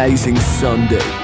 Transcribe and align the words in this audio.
amazing 0.00 0.40
Sunday. 0.40 1.19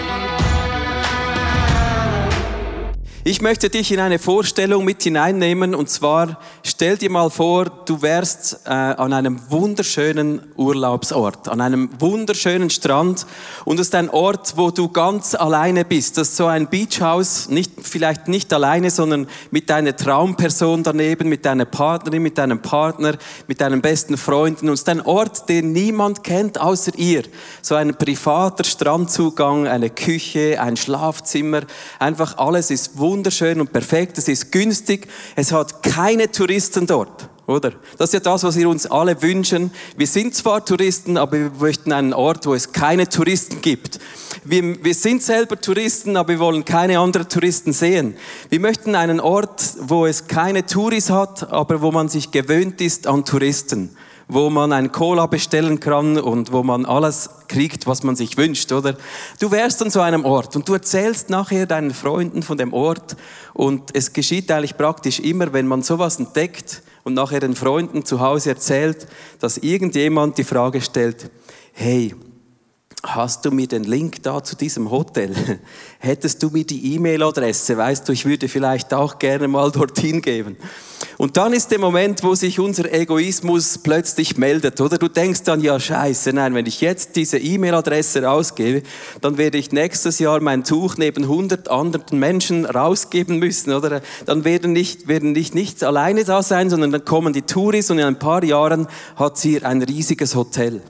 Ich 3.28 3.40
möchte 3.40 3.70
dich 3.70 3.90
in 3.90 3.98
eine 3.98 4.20
Vorstellung 4.20 4.84
mit 4.84 5.02
hineinnehmen 5.02 5.74
und 5.74 5.90
zwar 5.90 6.38
stell 6.62 6.96
dir 6.96 7.10
mal 7.10 7.28
vor, 7.28 7.64
du 7.84 8.00
wärst 8.00 8.60
äh, 8.66 8.68
an 8.68 9.12
einem 9.12 9.40
wunderschönen 9.50 10.42
Urlaubsort, 10.54 11.48
an 11.48 11.60
einem 11.60 11.90
wunderschönen 11.98 12.70
Strand 12.70 13.26
und 13.64 13.80
es 13.80 13.88
ist 13.88 13.96
ein 13.96 14.10
Ort, 14.10 14.56
wo 14.56 14.70
du 14.70 14.90
ganz 14.90 15.34
alleine 15.34 15.84
bist. 15.84 16.18
Das 16.18 16.28
ist 16.28 16.36
so 16.36 16.46
ein 16.46 16.68
Beachhaus, 16.68 17.48
nicht, 17.48 17.72
vielleicht 17.82 18.28
nicht 18.28 18.52
alleine, 18.52 18.92
sondern 18.92 19.26
mit 19.50 19.70
deiner 19.70 19.96
Traumperson 19.96 20.84
daneben, 20.84 21.28
mit 21.28 21.44
deiner 21.44 21.64
Partnerin, 21.64 22.22
mit 22.22 22.38
deinem 22.38 22.62
Partner, 22.62 23.16
mit 23.48 23.60
deinen 23.60 23.80
besten 23.80 24.18
Freunden 24.18 24.68
und 24.68 24.74
es 24.74 24.82
ist 24.82 24.88
ein 24.88 25.00
Ort, 25.00 25.48
den 25.48 25.72
niemand 25.72 26.22
kennt 26.22 26.60
außer 26.60 26.96
ihr. 26.96 27.24
So 27.60 27.74
ein 27.74 27.96
privater 27.96 28.62
Strandzugang, 28.62 29.66
eine 29.66 29.90
Küche, 29.90 30.60
ein 30.62 30.76
Schlafzimmer, 30.76 31.62
einfach 31.98 32.38
alles 32.38 32.70
ist 32.70 32.96
wunderschön 32.96 33.15
wunderschön 33.16 33.62
und 33.62 33.72
perfekt, 33.72 34.18
es 34.18 34.28
ist 34.28 34.52
günstig, 34.52 35.08
es 35.36 35.50
hat 35.50 35.82
keine 35.82 36.30
Touristen 36.30 36.86
dort. 36.86 37.30
Oder? 37.46 37.72
Das 37.96 38.10
ist 38.10 38.14
ja 38.14 38.20
das, 38.20 38.42
was 38.42 38.56
wir 38.56 38.68
uns 38.68 38.86
alle 38.86 39.22
wünschen. 39.22 39.70
Wir 39.96 40.06
sind 40.06 40.34
zwar 40.34 40.64
Touristen, 40.64 41.16
aber 41.16 41.32
wir 41.38 41.50
möchten 41.58 41.92
einen 41.92 42.12
Ort, 42.12 42.44
wo 42.44 42.54
es 42.54 42.72
keine 42.72 43.08
Touristen 43.08 43.62
gibt. 43.62 44.00
Wir, 44.44 44.84
wir 44.84 44.94
sind 44.94 45.22
selber 45.22 45.58
Touristen, 45.58 46.16
aber 46.16 46.30
wir 46.30 46.40
wollen 46.40 46.64
keine 46.64 46.98
anderen 46.98 47.28
Touristen 47.28 47.72
sehen. 47.72 48.16
Wir 48.50 48.60
möchten 48.60 48.94
einen 48.94 49.20
Ort, 49.20 49.62
wo 49.80 50.06
es 50.06 50.26
keine 50.26 50.66
Touris 50.66 51.08
hat, 51.08 51.50
aber 51.50 51.80
wo 51.80 51.92
man 51.92 52.08
sich 52.08 52.32
gewöhnt 52.32 52.80
ist 52.80 53.06
an 53.06 53.24
Touristen 53.24 53.96
wo 54.28 54.50
man 54.50 54.72
ein 54.72 54.90
Cola 54.90 55.26
bestellen 55.26 55.78
kann 55.78 56.18
und 56.18 56.52
wo 56.52 56.62
man 56.62 56.84
alles 56.84 57.30
kriegt, 57.48 57.86
was 57.86 58.02
man 58.02 58.16
sich 58.16 58.36
wünscht, 58.36 58.72
oder? 58.72 58.96
Du 59.38 59.50
wärst 59.50 59.82
an 59.82 59.90
so 59.90 60.00
einem 60.00 60.24
Ort 60.24 60.56
und 60.56 60.68
du 60.68 60.74
erzählst 60.74 61.30
nachher 61.30 61.66
deinen 61.66 61.94
Freunden 61.94 62.42
von 62.42 62.58
dem 62.58 62.72
Ort 62.72 63.16
und 63.54 63.94
es 63.94 64.12
geschieht 64.12 64.50
eigentlich 64.50 64.76
praktisch 64.76 65.20
immer, 65.20 65.52
wenn 65.52 65.66
man 65.66 65.82
sowas 65.82 66.18
entdeckt 66.18 66.82
und 67.04 67.14
nachher 67.14 67.40
den 67.40 67.54
Freunden 67.54 68.04
zu 68.04 68.20
Hause 68.20 68.50
erzählt, 68.50 69.06
dass 69.38 69.58
irgendjemand 69.58 70.38
die 70.38 70.44
Frage 70.44 70.80
stellt, 70.80 71.30
hey, 71.72 72.14
hast 73.14 73.44
du 73.44 73.50
mir 73.50 73.66
den 73.66 73.84
Link 73.84 74.22
da 74.22 74.42
zu 74.42 74.56
diesem 74.56 74.90
Hotel? 74.90 75.34
Hättest 75.98 76.42
du 76.42 76.50
mir 76.50 76.64
die 76.64 76.94
E-Mail-Adresse? 76.94 77.76
Weißt 77.76 78.08
du, 78.08 78.12
ich 78.12 78.24
würde 78.24 78.48
vielleicht 78.48 78.92
auch 78.92 79.18
gerne 79.18 79.48
mal 79.48 79.70
dorthin 79.72 80.20
geben. 80.22 80.56
Und 81.18 81.36
dann 81.36 81.52
ist 81.52 81.70
der 81.70 81.78
Moment, 81.78 82.22
wo 82.22 82.34
sich 82.34 82.58
unser 82.58 82.92
Egoismus 82.92 83.78
plötzlich 83.78 84.36
meldet, 84.36 84.80
oder? 84.80 84.98
Du 84.98 85.08
denkst 85.08 85.42
dann, 85.44 85.60
ja, 85.60 85.78
scheiße, 85.78 86.32
nein, 86.32 86.54
wenn 86.54 86.66
ich 86.66 86.80
jetzt 86.80 87.16
diese 87.16 87.38
E-Mail-Adresse 87.38 88.22
rausgebe, 88.22 88.82
dann 89.20 89.38
werde 89.38 89.58
ich 89.58 89.72
nächstes 89.72 90.18
Jahr 90.18 90.40
mein 90.40 90.64
Tuch 90.64 90.96
neben 90.96 91.24
100 91.24 91.68
anderen 91.68 92.18
Menschen 92.18 92.66
rausgeben 92.66 93.38
müssen, 93.38 93.72
oder? 93.72 94.02
Dann 94.26 94.44
werden 94.44 94.72
nicht, 94.72 95.08
werden 95.08 95.32
nicht, 95.32 95.54
nicht 95.54 95.82
alleine 95.84 96.24
da 96.24 96.42
sein, 96.42 96.70
sondern 96.70 96.90
dann 96.92 97.04
kommen 97.04 97.32
die 97.32 97.42
Touris 97.42 97.90
und 97.90 97.98
in 97.98 98.04
ein 98.04 98.18
paar 98.18 98.44
Jahren 98.44 98.86
hat 99.16 99.38
sie 99.38 99.62
ein 99.64 99.82
riesiges 99.82 100.34
Hotel. 100.34 100.82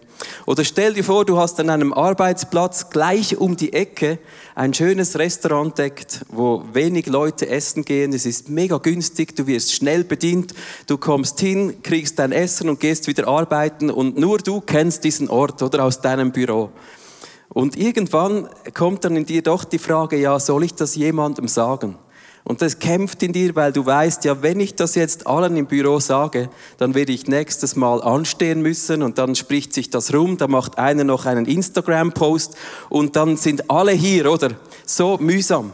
Oder 0.46 0.64
stell 0.64 0.94
dir 0.94 1.04
vor, 1.04 1.24
du 1.24 1.38
hast 1.38 1.58
an 1.60 1.70
einem 1.70 1.92
Arbeitsplatz 1.92 2.90
gleich 2.90 3.36
um 3.36 3.56
die 3.56 3.72
Ecke 3.72 4.18
ein 4.54 4.72
schönes 4.74 5.18
Restaurant 5.18 5.78
entdeckt, 5.78 6.24
wo 6.28 6.64
wenig 6.72 7.06
Leute 7.06 7.48
essen 7.48 7.84
gehen. 7.84 8.12
Es 8.12 8.26
ist 8.26 8.48
mega 8.48 8.78
günstig, 8.78 9.34
du 9.36 9.46
wirst 9.46 9.72
schnell 9.72 10.04
bedient, 10.04 10.54
du 10.86 10.98
kommst 10.98 11.40
hin, 11.40 11.82
kriegst 11.82 12.18
dein 12.18 12.32
Essen 12.32 12.68
und 12.68 12.80
gehst 12.80 13.06
wieder 13.06 13.28
arbeiten 13.28 13.90
und 13.90 14.18
nur 14.18 14.38
du 14.38 14.60
kennst 14.60 15.04
diesen 15.04 15.28
Ort 15.28 15.62
oder 15.62 15.84
aus 15.84 16.00
deinem 16.00 16.32
Büro. 16.32 16.70
Und 17.48 17.76
irgendwann 17.76 18.48
kommt 18.74 19.04
dann 19.04 19.16
in 19.16 19.24
dir 19.24 19.42
doch 19.42 19.64
die 19.64 19.78
Frage, 19.78 20.16
ja, 20.16 20.38
soll 20.38 20.64
ich 20.64 20.74
das 20.74 20.94
jemandem 20.94 21.48
sagen? 21.48 21.96
Und 22.46 22.62
das 22.62 22.78
kämpft 22.78 23.24
in 23.24 23.32
dir, 23.32 23.56
weil 23.56 23.72
du 23.72 23.84
weißt, 23.84 24.24
ja, 24.24 24.40
wenn 24.40 24.60
ich 24.60 24.76
das 24.76 24.94
jetzt 24.94 25.26
allen 25.26 25.56
im 25.56 25.66
Büro 25.66 25.98
sage, 25.98 26.48
dann 26.78 26.94
werde 26.94 27.12
ich 27.12 27.26
nächstes 27.26 27.74
Mal 27.74 28.00
anstehen 28.00 28.62
müssen 28.62 29.02
und 29.02 29.18
dann 29.18 29.34
spricht 29.34 29.74
sich 29.74 29.90
das 29.90 30.14
rum, 30.14 30.38
da 30.38 30.46
macht 30.46 30.78
einer 30.78 31.02
noch 31.02 31.26
einen 31.26 31.44
Instagram-Post 31.44 32.56
und 32.88 33.16
dann 33.16 33.36
sind 33.36 33.68
alle 33.68 33.90
hier, 33.90 34.30
oder? 34.30 34.52
So 34.84 35.18
mühsam. 35.18 35.72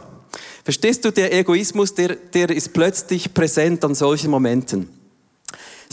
Verstehst 0.63 1.05
du, 1.05 1.11
der 1.11 1.31
Egoismus, 1.31 1.93
der, 1.93 2.15
der 2.15 2.49
ist 2.49 2.73
plötzlich 2.73 3.35
präsent 3.35 3.85
an 3.85 3.93
solchen 3.93 4.31
Momenten. 4.31 4.89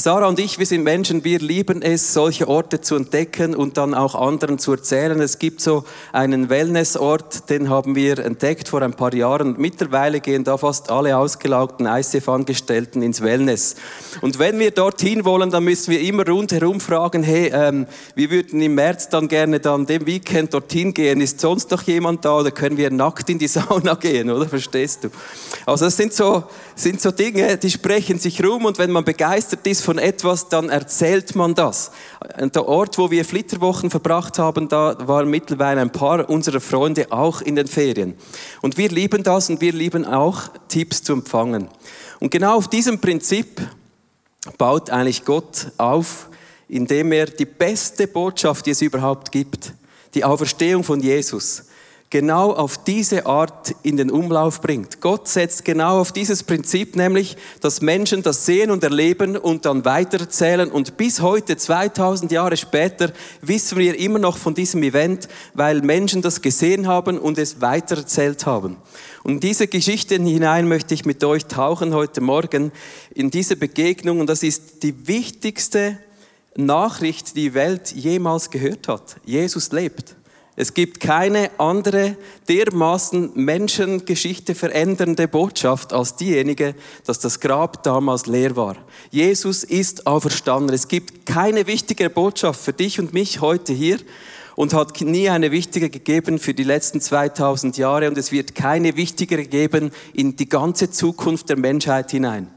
Sarah 0.00 0.28
und 0.28 0.38
ich, 0.38 0.58
wir 0.58 0.64
sind 0.64 0.82
Menschen, 0.82 1.24
wir 1.24 1.40
lieben 1.40 1.82
es, 1.82 2.14
solche 2.14 2.48
Orte 2.48 2.80
zu 2.80 2.96
entdecken 2.96 3.54
und 3.54 3.76
dann 3.76 3.92
auch 3.92 4.14
anderen 4.14 4.58
zu 4.58 4.72
erzählen. 4.72 5.20
Es 5.20 5.38
gibt 5.38 5.60
so 5.60 5.84
einen 6.10 6.48
Wellnessort, 6.48 7.50
den 7.50 7.68
haben 7.68 7.94
wir 7.94 8.18
entdeckt 8.18 8.68
vor 8.68 8.80
ein 8.80 8.94
paar 8.94 9.12
Jahren. 9.12 9.56
Mittlerweile 9.58 10.20
gehen 10.20 10.42
da 10.42 10.56
fast 10.56 10.90
alle 10.90 11.18
ausgelaugten 11.18 11.84
ICF-Angestellten 11.84 13.02
ins 13.02 13.20
Wellness. 13.20 13.76
Und 14.22 14.38
wenn 14.38 14.58
wir 14.58 14.70
dorthin 14.70 15.26
wollen, 15.26 15.50
dann 15.50 15.64
müssen 15.64 15.90
wir 15.90 16.00
immer 16.00 16.26
rundherum 16.26 16.80
fragen, 16.80 17.22
hey, 17.22 17.50
ähm, 17.52 17.86
wir 18.14 18.30
würden 18.30 18.62
im 18.62 18.76
März 18.76 19.10
dann 19.10 19.28
gerne 19.28 19.60
dann 19.60 19.84
dem 19.84 20.06
Weekend 20.06 20.54
dorthin 20.54 20.94
gehen. 20.94 21.20
Ist 21.20 21.42
sonst 21.42 21.70
noch 21.72 21.82
jemand 21.82 22.24
da 22.24 22.38
oder 22.38 22.52
können 22.52 22.78
wir 22.78 22.90
nackt 22.90 23.28
in 23.28 23.38
die 23.38 23.48
Sauna 23.48 23.94
gehen, 24.00 24.30
oder? 24.30 24.48
Verstehst 24.48 25.04
du? 25.04 25.08
Also 25.66 25.84
das 25.84 25.98
sind 25.98 26.14
so, 26.14 26.44
sind 26.74 27.02
so 27.02 27.10
Dinge, 27.10 27.58
die 27.58 27.70
sprechen 27.70 28.18
sich 28.18 28.42
rum 28.42 28.64
und 28.64 28.78
wenn 28.78 28.90
man 28.90 29.04
begeistert 29.04 29.66
ist 29.66 29.89
von 29.90 29.98
etwas, 29.98 30.48
dann 30.48 30.68
erzählt 30.68 31.34
man 31.34 31.56
das. 31.56 31.90
Der 32.38 32.68
Ort, 32.68 32.96
wo 32.96 33.10
wir 33.10 33.24
Flitterwochen 33.24 33.90
verbracht 33.90 34.38
haben, 34.38 34.68
da 34.68 34.94
waren 35.08 35.28
mittlerweile 35.28 35.80
ein 35.80 35.90
paar 35.90 36.30
unserer 36.30 36.60
Freunde 36.60 37.10
auch 37.10 37.40
in 37.40 37.56
den 37.56 37.66
Ferien. 37.66 38.14
Und 38.62 38.78
wir 38.78 38.88
lieben 38.88 39.24
das 39.24 39.50
und 39.50 39.60
wir 39.60 39.72
lieben 39.72 40.04
auch 40.04 40.42
Tipps 40.68 41.02
zu 41.02 41.14
empfangen. 41.14 41.66
Und 42.20 42.30
genau 42.30 42.56
auf 42.56 42.68
diesem 42.68 43.00
Prinzip 43.00 43.60
baut 44.58 44.90
eigentlich 44.90 45.24
Gott 45.24 45.72
auf, 45.76 46.28
indem 46.68 47.10
er 47.10 47.26
die 47.26 47.46
beste 47.46 48.06
Botschaft, 48.06 48.66
die 48.66 48.70
es 48.70 48.82
überhaupt 48.82 49.32
gibt, 49.32 49.72
die 50.14 50.22
Auferstehung 50.22 50.84
von 50.84 51.00
Jesus, 51.00 51.64
genau 52.10 52.50
auf 52.52 52.82
diese 52.82 53.24
Art 53.26 53.72
in 53.84 53.96
den 53.96 54.10
Umlauf 54.10 54.60
bringt. 54.60 55.00
Gott 55.00 55.28
setzt 55.28 55.64
genau 55.64 56.00
auf 56.00 56.10
dieses 56.10 56.42
Prinzip, 56.42 56.96
nämlich, 56.96 57.36
dass 57.60 57.80
Menschen 57.80 58.24
das 58.24 58.44
sehen 58.44 58.72
und 58.72 58.82
erleben 58.82 59.36
und 59.36 59.64
dann 59.64 59.84
weitererzählen. 59.84 60.72
Und 60.72 60.96
bis 60.96 61.20
heute, 61.20 61.56
2000 61.56 62.32
Jahre 62.32 62.56
später, 62.56 63.12
wissen 63.42 63.78
wir 63.78 63.96
immer 63.96 64.18
noch 64.18 64.36
von 64.36 64.54
diesem 64.54 64.82
Event, 64.82 65.28
weil 65.54 65.82
Menschen 65.82 66.20
das 66.20 66.42
gesehen 66.42 66.88
haben 66.88 67.16
und 67.16 67.38
es 67.38 67.60
weitererzählt 67.60 68.44
haben. 68.44 68.76
Und 69.22 69.34
in 69.34 69.40
diese 69.40 69.68
Geschichten 69.68 70.26
hinein 70.26 70.66
möchte 70.66 70.94
ich 70.94 71.04
mit 71.04 71.22
euch 71.22 71.46
tauchen 71.46 71.94
heute 71.94 72.20
Morgen 72.20 72.72
in 73.14 73.30
diese 73.30 73.54
Begegnung. 73.54 74.18
Und 74.18 74.26
das 74.28 74.42
ist 74.42 74.82
die 74.82 75.06
wichtigste 75.06 75.98
Nachricht, 76.56 77.36
die 77.36 77.42
die 77.42 77.54
Welt 77.54 77.92
jemals 77.92 78.50
gehört 78.50 78.88
hat. 78.88 79.16
Jesus 79.24 79.70
lebt. 79.70 80.16
Es 80.60 80.74
gibt 80.74 81.00
keine 81.00 81.50
andere 81.56 82.18
dermaßen 82.50 83.30
Menschengeschichte 83.34 84.54
verändernde 84.54 85.26
Botschaft 85.26 85.94
als 85.94 86.16
diejenige, 86.16 86.74
dass 87.06 87.18
das 87.18 87.40
Grab 87.40 87.82
damals 87.82 88.26
leer 88.26 88.56
war. 88.56 88.76
Jesus 89.10 89.64
ist 89.64 90.06
auferstanden. 90.06 90.74
Es 90.74 90.86
gibt 90.86 91.24
keine 91.24 91.66
wichtigere 91.66 92.10
Botschaft 92.10 92.60
für 92.60 92.74
dich 92.74 93.00
und 93.00 93.14
mich 93.14 93.40
heute 93.40 93.72
hier 93.72 94.00
und 94.54 94.74
hat 94.74 95.00
nie 95.00 95.30
eine 95.30 95.50
wichtige 95.50 95.88
gegeben 95.88 96.38
für 96.38 96.52
die 96.52 96.64
letzten 96.64 97.00
2000 97.00 97.78
Jahre 97.78 98.08
und 98.08 98.18
es 98.18 98.30
wird 98.30 98.54
keine 98.54 98.96
wichtigere 98.96 99.44
geben 99.44 99.92
in 100.12 100.36
die 100.36 100.50
ganze 100.50 100.90
Zukunft 100.90 101.48
der 101.48 101.56
Menschheit 101.56 102.10
hinein. 102.10 102.48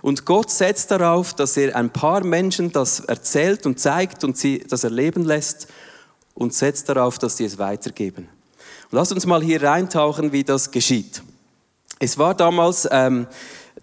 Und 0.00 0.24
Gott 0.24 0.50
setzt 0.50 0.92
darauf, 0.92 1.34
dass 1.34 1.58
er 1.58 1.76
ein 1.76 1.90
paar 1.90 2.24
Menschen 2.24 2.72
das 2.72 3.00
erzählt 3.00 3.66
und 3.66 3.78
zeigt 3.78 4.24
und 4.24 4.38
sie 4.38 4.64
das 4.66 4.82
erleben 4.84 5.26
lässt 5.26 5.68
und 6.40 6.54
setzt 6.54 6.88
darauf, 6.88 7.18
dass 7.18 7.36
sie 7.36 7.44
es 7.44 7.58
weitergeben. 7.58 8.26
Und 8.90 8.96
lass 8.96 9.12
uns 9.12 9.26
mal 9.26 9.42
hier 9.42 9.62
reintauchen, 9.62 10.32
wie 10.32 10.42
das 10.42 10.70
geschieht. 10.70 11.22
Es 11.98 12.16
war 12.16 12.34
damals 12.34 12.88
ähm, 12.90 13.26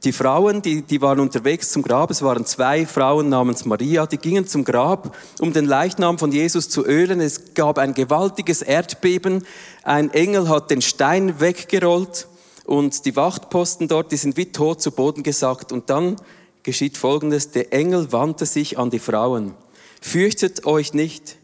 die 0.03 0.11
Frauen, 0.11 0.63
die, 0.63 0.81
die 0.81 0.99
waren 0.99 1.19
unterwegs 1.19 1.69
zum 1.71 1.83
Grab. 1.83 2.09
Es 2.09 2.23
waren 2.23 2.47
zwei 2.47 2.87
Frauen 2.87 3.29
namens 3.29 3.63
Maria, 3.65 4.07
die 4.07 4.17
gingen 4.17 4.47
zum 4.47 4.65
Grab, 4.65 5.15
um 5.39 5.53
den 5.53 5.65
Leichnam 5.65 6.17
von 6.17 6.31
Jesus 6.31 6.67
zu 6.67 6.83
ölen. 6.83 7.21
Es 7.21 7.53
gab 7.53 7.77
ein 7.77 7.93
gewaltiges 7.93 8.63
Erdbeben. 8.63 9.45
Ein 9.83 10.11
Engel 10.11 10.49
hat 10.49 10.71
den 10.71 10.81
Stein 10.81 11.39
weggerollt 11.39 12.27
und 12.65 13.05
die 13.05 13.15
Wachtposten 13.15 13.87
dort, 13.87 14.11
die 14.11 14.17
sind 14.17 14.35
wie 14.35 14.51
tot 14.51 14.81
zu 14.81 14.89
Boden 14.89 15.21
gesackt. 15.21 15.71
Und 15.71 15.91
dann 15.91 16.15
geschieht 16.63 16.97
Folgendes. 16.97 17.51
Der 17.51 17.71
Engel 17.71 18.11
wandte 18.11 18.47
sich 18.47 18.79
an 18.79 18.89
die 18.89 18.97
Frauen. 18.97 19.53
Fürchtet 20.01 20.65
euch 20.65 20.95
nicht. 20.95 21.37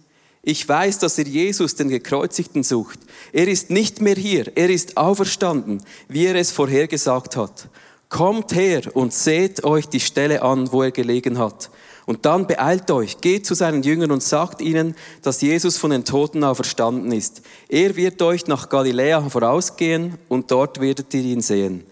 Ich 0.45 0.68
weiß, 0.68 1.00
dass 1.00 1.18
ihr 1.18 1.25
Jesus, 1.25 1.75
den 1.75 1.88
Gekreuzigten, 1.88 2.63
sucht. 2.63 3.00
Er 3.31 3.48
ist 3.48 3.69
nicht 3.69 4.01
mehr 4.01 4.16
hier. 4.16 4.51
Er 4.56 4.69
ist 4.69 4.98
auferstanden, 4.98 5.81
wie 6.10 6.25
er 6.25 6.36
es 6.36 6.51
vorhergesagt 6.51 7.38
hat. 7.38 7.69
Kommt 8.10 8.54
her 8.54 8.81
und 8.94 9.13
seht 9.13 9.63
euch 9.63 9.88
die 9.88 10.01
Stelle 10.01 10.42
an, 10.42 10.69
wo 10.74 10.84
er 10.84 10.92
gelegen 10.92 11.40
hat. 11.40 11.69
Und 12.06 12.25
dann 12.25 12.45
beeilt 12.45 12.92
euch, 12.92 13.22
geht 13.22 13.45
zu 13.45 13.54
seinen 13.54 13.84
Jüngern 13.84 14.12
und 14.12 14.22
sagt 14.22 14.62
ihnen, 14.62 14.95
dass 15.22 15.40
Jesus 15.40 15.78
von 15.78 15.92
den 15.92 16.04
Toten 16.04 16.44
auferstanden 16.44 17.13
ist. 17.13 17.42
Er 17.69 17.95
wird 17.95 18.22
euch 18.22 18.45
nach 18.45 18.68
Galiläa 18.68 19.22
vorausgehen 19.30 20.18
und 20.28 20.51
dort 20.51 20.81
werdet 20.81 21.13
ihr 21.13 21.24
ihn 21.24 21.42
sehen. 21.42 21.86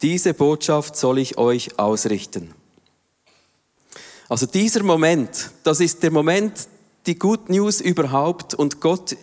Diese 0.00 0.32
Botschaft 0.32 0.96
soll 0.96 1.18
ich 1.18 1.38
euch 1.38 1.76
ausrichten. 1.76 2.54
Also 4.28 4.46
dieser 4.46 4.84
Moment, 4.84 5.50
das 5.64 5.80
ist 5.80 6.04
der 6.04 6.12
Moment, 6.12 6.68
die 7.06 7.18
Good 7.18 7.48
News 7.48 7.80
überhaupt 7.80 8.54
und 8.54 8.80
Gott 8.80 9.16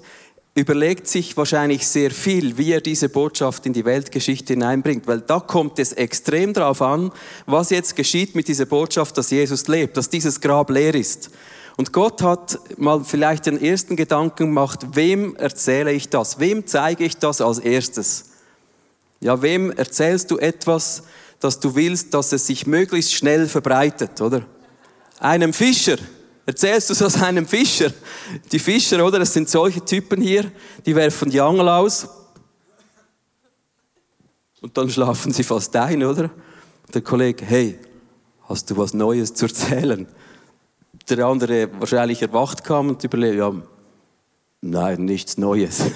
überlegt 0.56 1.08
sich 1.08 1.36
wahrscheinlich 1.36 1.88
sehr 1.88 2.12
viel, 2.12 2.58
wie 2.58 2.72
er 2.72 2.82
diese 2.82 3.10
Botschaft 3.10 3.66
in 3.66 3.74
die 3.74 3.86
Weltgeschichte 3.86 4.54
hineinbringt, 4.54 5.08
weil 5.08 5.22
da 5.22 5.40
kommt 5.40 5.80
es 5.80 5.94
extrem 5.94 6.54
darauf 6.54 6.82
an, 6.82 7.12
was 7.46 7.72
jetzt 7.72 7.96
geschieht 7.96 8.36
mit 8.36 8.48
dieser 8.48 8.66
Botschaft, 8.66 9.18
dass 9.18 9.32
Jesus 9.32 9.68
lebt, 9.68 9.98
dass 9.98 10.10
dieses 10.10 10.42
Grab 10.42 10.70
leer 10.70 10.94
ist. 10.94 11.32
Und 11.76 11.92
Gott 11.92 12.22
hat 12.22 12.60
mal 12.78 13.04
vielleicht 13.04 13.48
den 13.48 13.60
ersten 13.60 13.96
Gedanken 13.96 14.46
gemacht, 14.46 14.82
wem 14.94 15.36
erzähle 15.38 15.92
ich 15.92 16.10
das? 16.10 16.40
Wem 16.40 16.68
zeige 16.68 17.04
ich 17.04 17.18
das 17.18 17.42
als 17.42 17.58
erstes? 17.58 18.26
Ja, 19.22 19.42
wem 19.42 19.72
erzählst 19.72 20.30
du 20.30 20.38
etwas, 20.38 21.04
dass 21.40 21.60
du 21.60 21.74
willst, 21.74 22.14
dass 22.14 22.32
es 22.32 22.46
sich 22.46 22.68
möglichst 22.68 23.16
schnell 23.16 23.48
verbreitet, 23.48 24.22
oder? 24.22 24.46
Einem 25.20 25.52
Fischer. 25.52 25.98
Erzählst 26.46 26.90
du 26.90 26.94
das 26.94 27.22
einem 27.22 27.48
Fischer? 27.48 27.92
Die 28.52 28.60
Fischer, 28.60 29.06
oder? 29.06 29.20
Das 29.20 29.34
sind 29.34 29.50
solche 29.50 29.84
Typen 29.84 30.22
hier, 30.22 30.52
die 30.86 30.96
werfen 30.96 31.30
die 31.30 31.40
Angel 31.40 31.70
aus. 31.70 32.08
Und 34.62 34.78
dann 34.78 34.90
schlafen 34.90 35.32
sie 35.32 35.44
fast 35.44 35.76
ein, 35.76 36.04
oder? 36.04 36.30
Der 36.94 37.02
Kollege, 37.02 37.46
hey, 37.46 37.80
hast 38.48 38.70
du 38.70 38.78
was 38.78 38.94
Neues 38.94 39.34
zu 39.34 39.46
erzählen? 39.46 40.08
Der 41.10 41.26
andere 41.26 41.70
wahrscheinlich 41.80 42.22
erwacht 42.22 42.64
kam 42.64 42.90
und 42.90 43.04
überlegt, 43.04 43.36
ja, 43.36 43.54
Nein, 44.66 45.04
nichts 45.04 45.38
Neues. 45.38 45.82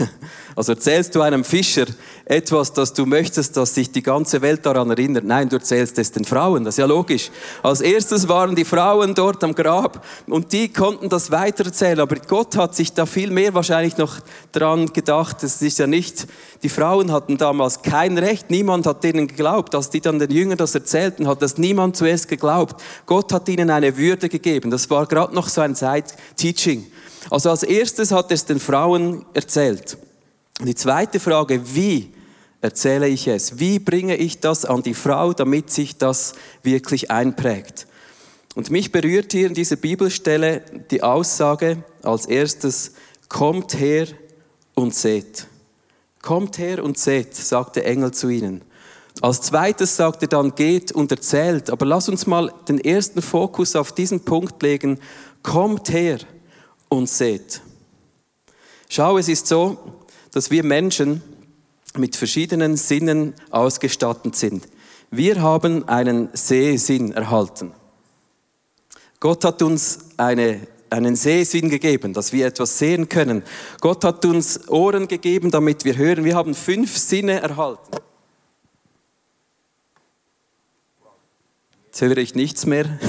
Also 0.57 0.71
erzählst 0.71 1.13
du 1.13 1.21
einem 1.21 1.43
Fischer 1.43 1.85
etwas, 2.25 2.73
dass 2.73 2.91
du 2.91 3.05
möchtest, 3.05 3.55
dass 3.55 3.75
sich 3.75 3.91
die 3.91 4.01
ganze 4.01 4.41
Welt 4.41 4.65
daran 4.65 4.89
erinnert? 4.89 5.23
Nein, 5.23 5.49
du 5.49 5.57
erzählst 5.57 5.99
es 5.99 6.11
den 6.11 6.25
Frauen, 6.25 6.63
das 6.63 6.73
ist 6.73 6.79
ja 6.79 6.87
logisch. 6.87 7.29
Als 7.61 7.79
erstes 7.79 8.27
waren 8.27 8.55
die 8.55 8.65
Frauen 8.65 9.13
dort 9.13 9.43
am 9.43 9.53
Grab 9.53 10.03
und 10.25 10.51
die 10.53 10.73
konnten 10.73 11.09
das 11.09 11.29
weitererzählen, 11.29 11.99
aber 11.99 12.15
Gott 12.15 12.57
hat 12.57 12.73
sich 12.73 12.91
da 12.91 13.05
viel 13.05 13.29
mehr 13.29 13.53
wahrscheinlich 13.53 13.97
noch 13.97 14.15
dran 14.51 14.91
gedacht. 14.91 15.43
Es 15.43 15.61
ist 15.61 15.77
ja 15.77 15.85
nicht, 15.85 16.25
die 16.63 16.69
Frauen 16.69 17.11
hatten 17.11 17.37
damals 17.37 17.83
kein 17.83 18.17
Recht, 18.17 18.49
niemand 18.49 18.87
hat 18.87 19.03
denen 19.03 19.27
geglaubt. 19.27 19.75
Als 19.75 19.91
die 19.91 20.01
dann 20.01 20.17
den 20.17 20.31
Jüngern 20.31 20.57
das 20.57 20.73
erzählten, 20.73 21.27
hat 21.27 21.43
das 21.43 21.59
niemand 21.59 21.97
zuerst 21.97 22.27
geglaubt. 22.29 22.81
Gott 23.05 23.31
hat 23.31 23.47
ihnen 23.47 23.69
eine 23.69 23.95
Würde 23.95 24.27
gegeben. 24.27 24.71
Das 24.71 24.89
war 24.89 25.05
gerade 25.05 25.35
noch 25.35 25.49
so 25.49 25.61
ein 25.61 25.75
Zeit-Teaching. 25.75 26.87
Also 27.29 27.49
als 27.49 27.63
erstes 27.63 28.11
hat 28.11 28.31
er 28.31 28.35
es 28.35 28.45
den 28.45 28.59
Frauen 28.59 29.25
erzählt. 29.33 29.97
Die 30.61 30.75
zweite 30.75 31.19
Frage, 31.19 31.75
wie 31.75 32.13
erzähle 32.61 33.07
ich 33.07 33.27
es? 33.27 33.59
Wie 33.59 33.79
bringe 33.79 34.15
ich 34.15 34.39
das 34.39 34.65
an 34.65 34.81
die 34.81 34.93
Frau, 34.93 35.33
damit 35.33 35.69
sich 35.69 35.97
das 35.97 36.33
wirklich 36.63 37.11
einprägt? 37.11 37.87
Und 38.55 38.71
mich 38.71 38.91
berührt 38.91 39.33
hier 39.33 39.47
in 39.47 39.53
dieser 39.53 39.75
Bibelstelle 39.75 40.63
die 40.89 41.03
Aussage 41.03 41.83
als 42.01 42.25
erstes, 42.25 42.93
kommt 43.29 43.79
her 43.79 44.07
und 44.73 44.95
seht. 44.95 45.45
Kommt 46.21 46.57
her 46.57 46.83
und 46.83 46.97
seht, 46.97 47.35
sagt 47.35 47.75
der 47.75 47.85
Engel 47.85 48.11
zu 48.11 48.29
ihnen. 48.29 48.61
Als 49.21 49.41
zweites 49.41 49.95
sagt 49.95 50.23
er 50.23 50.27
dann, 50.27 50.55
geht 50.55 50.91
und 50.91 51.11
erzählt. 51.11 51.69
Aber 51.69 51.85
lass 51.85 52.09
uns 52.09 52.25
mal 52.25 52.51
den 52.67 52.79
ersten 52.79 53.21
Fokus 53.21 53.75
auf 53.75 53.91
diesen 53.91 54.21
Punkt 54.21 54.61
legen. 54.63 54.99
Kommt 55.43 55.91
her 55.91 56.19
und 56.89 57.09
seht. 57.09 57.61
Schau, 58.89 59.17
es 59.17 59.27
ist 59.27 59.47
so, 59.47 59.77
dass 60.31 60.51
wir 60.51 60.63
Menschen 60.63 61.21
mit 61.97 62.15
verschiedenen 62.15 62.77
Sinnen 62.77 63.33
ausgestattet 63.49 64.35
sind. 64.35 64.67
Wir 65.09 65.41
haben 65.41 65.87
einen 65.87 66.29
Sehsinn 66.33 67.11
erhalten. 67.13 67.71
Gott 69.19 69.43
hat 69.45 69.61
uns 69.61 69.99
eine, 70.17 70.67
einen 70.89 71.15
Sehsinn 71.15 71.69
gegeben, 71.69 72.13
dass 72.13 72.33
wir 72.33 72.45
etwas 72.45 72.77
sehen 72.77 73.09
können. 73.09 73.43
Gott 73.81 74.03
hat 74.03 74.25
uns 74.25 74.69
Ohren 74.69 75.07
gegeben, 75.07 75.49
damit 75.49 75.85
wir 75.85 75.97
hören. 75.97 76.23
Wir 76.23 76.35
haben 76.35 76.53
fünf 76.53 76.97
Sinne 76.97 77.41
erhalten. 77.41 77.97
Jetzt 81.97 82.09
höre 82.09 82.17
ich 82.17 82.35
nichts 82.35 82.67
mehr. 82.67 82.83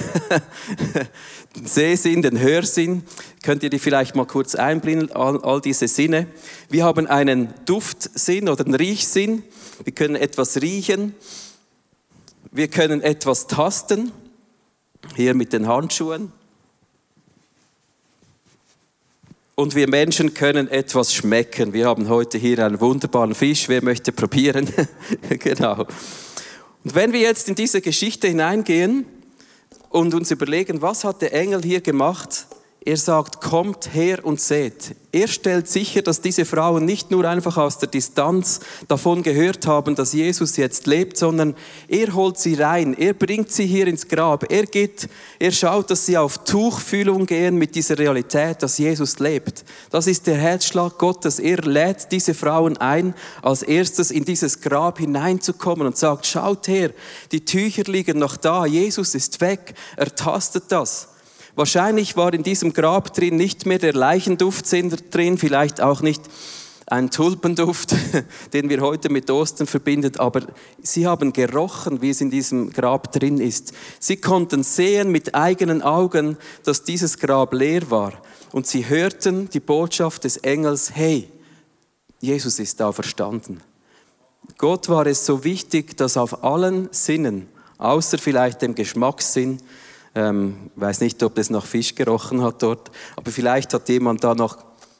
den 1.56 1.66
Sehsinn, 1.66 2.22
den 2.22 2.40
Hörsinn. 2.40 3.02
Könnt 3.42 3.62
ihr 3.62 3.68
die 3.68 3.78
vielleicht 3.78 4.14
mal 4.14 4.24
kurz 4.24 4.54
einblenden, 4.54 5.12
all, 5.12 5.42
all 5.42 5.60
diese 5.60 5.88
Sinne. 5.88 6.26
Wir 6.70 6.86
haben 6.86 7.06
einen 7.06 7.52
Duftsinn 7.66 8.48
oder 8.48 8.64
einen 8.64 8.74
Riechsinn. 8.74 9.42
Wir 9.84 9.92
können 9.92 10.16
etwas 10.16 10.62
riechen. 10.62 11.14
Wir 12.50 12.68
können 12.68 13.02
etwas 13.02 13.46
tasten. 13.46 14.10
Hier 15.14 15.34
mit 15.34 15.52
den 15.52 15.68
Handschuhen. 15.68 16.32
Und 19.54 19.74
wir 19.74 19.86
Menschen 19.86 20.32
können 20.32 20.66
etwas 20.66 21.12
schmecken. 21.12 21.74
Wir 21.74 21.84
haben 21.84 22.08
heute 22.08 22.38
hier 22.38 22.64
einen 22.64 22.80
wunderbaren 22.80 23.34
Fisch. 23.34 23.68
Wer 23.68 23.84
möchte 23.84 24.12
probieren? 24.12 24.66
genau. 25.28 25.86
Und 26.88 26.94
wenn 26.94 27.12
wir 27.12 27.20
jetzt 27.20 27.50
in 27.50 27.54
diese 27.54 27.82
Geschichte 27.82 28.28
hineingehen 28.28 29.04
und 29.90 30.14
uns 30.14 30.30
überlegen, 30.30 30.80
was 30.80 31.04
hat 31.04 31.20
der 31.20 31.34
Engel 31.34 31.60
hier 31.62 31.82
gemacht, 31.82 32.46
er 32.88 32.96
sagt, 32.96 33.42
kommt 33.42 33.92
her 33.92 34.24
und 34.24 34.40
seht. 34.40 34.96
Er 35.12 35.28
stellt 35.28 35.68
sicher, 35.68 36.00
dass 36.00 36.22
diese 36.22 36.46
Frauen 36.46 36.86
nicht 36.86 37.10
nur 37.10 37.26
einfach 37.26 37.58
aus 37.58 37.76
der 37.76 37.90
Distanz 37.90 38.60
davon 38.88 39.22
gehört 39.22 39.66
haben, 39.66 39.94
dass 39.94 40.14
Jesus 40.14 40.56
jetzt 40.56 40.86
lebt, 40.86 41.18
sondern 41.18 41.54
er 41.86 42.14
holt 42.14 42.38
sie 42.38 42.54
rein, 42.54 42.94
er 42.94 43.12
bringt 43.12 43.52
sie 43.52 43.66
hier 43.66 43.88
ins 43.88 44.08
Grab, 44.08 44.50
er 44.50 44.64
geht, 44.64 45.06
er 45.38 45.52
schaut, 45.52 45.90
dass 45.90 46.06
sie 46.06 46.16
auf 46.16 46.44
Tuchfühlung 46.44 47.26
gehen 47.26 47.56
mit 47.56 47.74
dieser 47.74 47.98
Realität, 47.98 48.62
dass 48.62 48.78
Jesus 48.78 49.18
lebt. 49.18 49.66
Das 49.90 50.06
ist 50.06 50.26
der 50.26 50.36
Herzschlag 50.36 50.96
Gottes. 50.96 51.40
Er 51.40 51.58
lädt 51.58 52.10
diese 52.10 52.32
Frauen 52.32 52.78
ein, 52.78 53.12
als 53.42 53.62
erstes 53.62 54.10
in 54.10 54.24
dieses 54.24 54.62
Grab 54.62 54.98
hineinzukommen 54.98 55.86
und 55.86 55.98
sagt, 55.98 56.26
schaut 56.26 56.68
her, 56.68 56.94
die 57.32 57.44
Tücher 57.44 57.82
liegen 57.82 58.18
noch 58.18 58.38
da, 58.38 58.64
Jesus 58.64 59.14
ist 59.14 59.42
weg, 59.42 59.74
er 59.96 60.14
tastet 60.14 60.64
das. 60.68 61.08
Wahrscheinlich 61.58 62.16
war 62.16 62.32
in 62.34 62.44
diesem 62.44 62.72
Grab 62.72 63.12
drin 63.14 63.34
nicht 63.34 63.66
mehr 63.66 63.80
der 63.80 63.92
Leichenduft 63.92 64.66
drin, 64.70 65.38
vielleicht 65.38 65.80
auch 65.80 66.02
nicht 66.02 66.22
ein 66.86 67.10
Tulpenduft, 67.10 67.96
den 68.52 68.68
wir 68.68 68.80
heute 68.80 69.08
mit 69.08 69.28
Ostern 69.28 69.66
verbinden, 69.66 70.20
aber 70.20 70.42
sie 70.80 71.08
haben 71.08 71.32
gerochen, 71.32 72.00
wie 72.00 72.10
es 72.10 72.20
in 72.20 72.30
diesem 72.30 72.70
Grab 72.70 73.10
drin 73.10 73.40
ist. 73.40 73.72
Sie 73.98 74.18
konnten 74.18 74.62
sehen 74.62 75.10
mit 75.10 75.34
eigenen 75.34 75.82
Augen, 75.82 76.36
dass 76.62 76.84
dieses 76.84 77.18
Grab 77.18 77.52
leer 77.52 77.90
war. 77.90 78.12
Und 78.52 78.68
sie 78.68 78.88
hörten 78.88 79.50
die 79.50 79.58
Botschaft 79.58 80.22
des 80.22 80.36
Engels, 80.36 80.94
hey, 80.94 81.28
Jesus 82.20 82.60
ist 82.60 82.78
da 82.78 82.92
verstanden. 82.92 83.62
Gott 84.58 84.88
war 84.88 85.08
es 85.08 85.26
so 85.26 85.42
wichtig, 85.42 85.96
dass 85.96 86.16
auf 86.16 86.44
allen 86.44 86.88
Sinnen, 86.92 87.48
außer 87.78 88.18
vielleicht 88.18 88.62
dem 88.62 88.76
Geschmackssinn, 88.76 89.58
ähm, 90.18 90.70
weiß 90.74 91.00
nicht, 91.00 91.22
ob 91.22 91.38
es 91.38 91.48
nach 91.48 91.64
Fisch 91.64 91.94
gerochen 91.94 92.42
hat 92.42 92.62
dort, 92.62 92.90
aber 93.16 93.30
vielleicht 93.30 93.72
hat 93.72 93.88
jemand 93.88 94.24
da 94.24 94.34
noch 94.34 94.58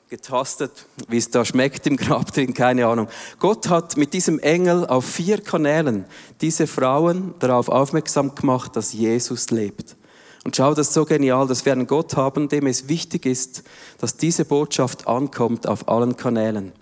getastet, 0.08 0.86
wie 1.08 1.18
es 1.18 1.30
da 1.30 1.44
schmeckt 1.44 1.86
im 1.86 1.96
Grab 1.96 2.32
drin, 2.32 2.54
keine 2.54 2.86
Ahnung. 2.86 3.08
Gott 3.40 3.68
hat 3.68 3.96
mit 3.96 4.14
diesem 4.14 4.38
Engel 4.38 4.86
auf 4.86 5.04
vier 5.04 5.40
Kanälen 5.42 6.04
diese 6.40 6.66
Frauen 6.66 7.34
darauf 7.40 7.68
aufmerksam 7.68 8.34
gemacht, 8.34 8.76
dass 8.76 8.92
Jesus 8.92 9.50
lebt. 9.50 9.96
Und 10.44 10.56
schau, 10.56 10.72
das 10.72 10.88
ist 10.88 10.94
so 10.94 11.04
genial, 11.04 11.46
dass 11.46 11.66
wir 11.66 11.72
einen 11.72 11.86
Gott 11.86 12.16
haben, 12.16 12.48
dem 12.48 12.66
es 12.68 12.88
wichtig 12.88 13.26
ist, 13.26 13.64
dass 13.98 14.16
diese 14.16 14.44
Botschaft 14.44 15.06
ankommt 15.06 15.66
auf 15.66 15.88
allen 15.88 16.16
Kanälen. 16.16 16.72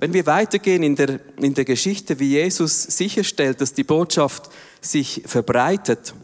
Wenn 0.00 0.14
wir 0.14 0.26
weitergehen 0.26 0.82
in 0.82 0.96
der, 0.96 1.20
in 1.36 1.54
der 1.54 1.64
Geschichte, 1.64 2.18
wie 2.18 2.30
Jesus 2.30 2.82
sicherstellt, 2.82 3.60
dass 3.60 3.74
die 3.74 3.84
Botschaft 3.84 4.48
sich 4.80 5.22
verbreitet, 5.26 6.14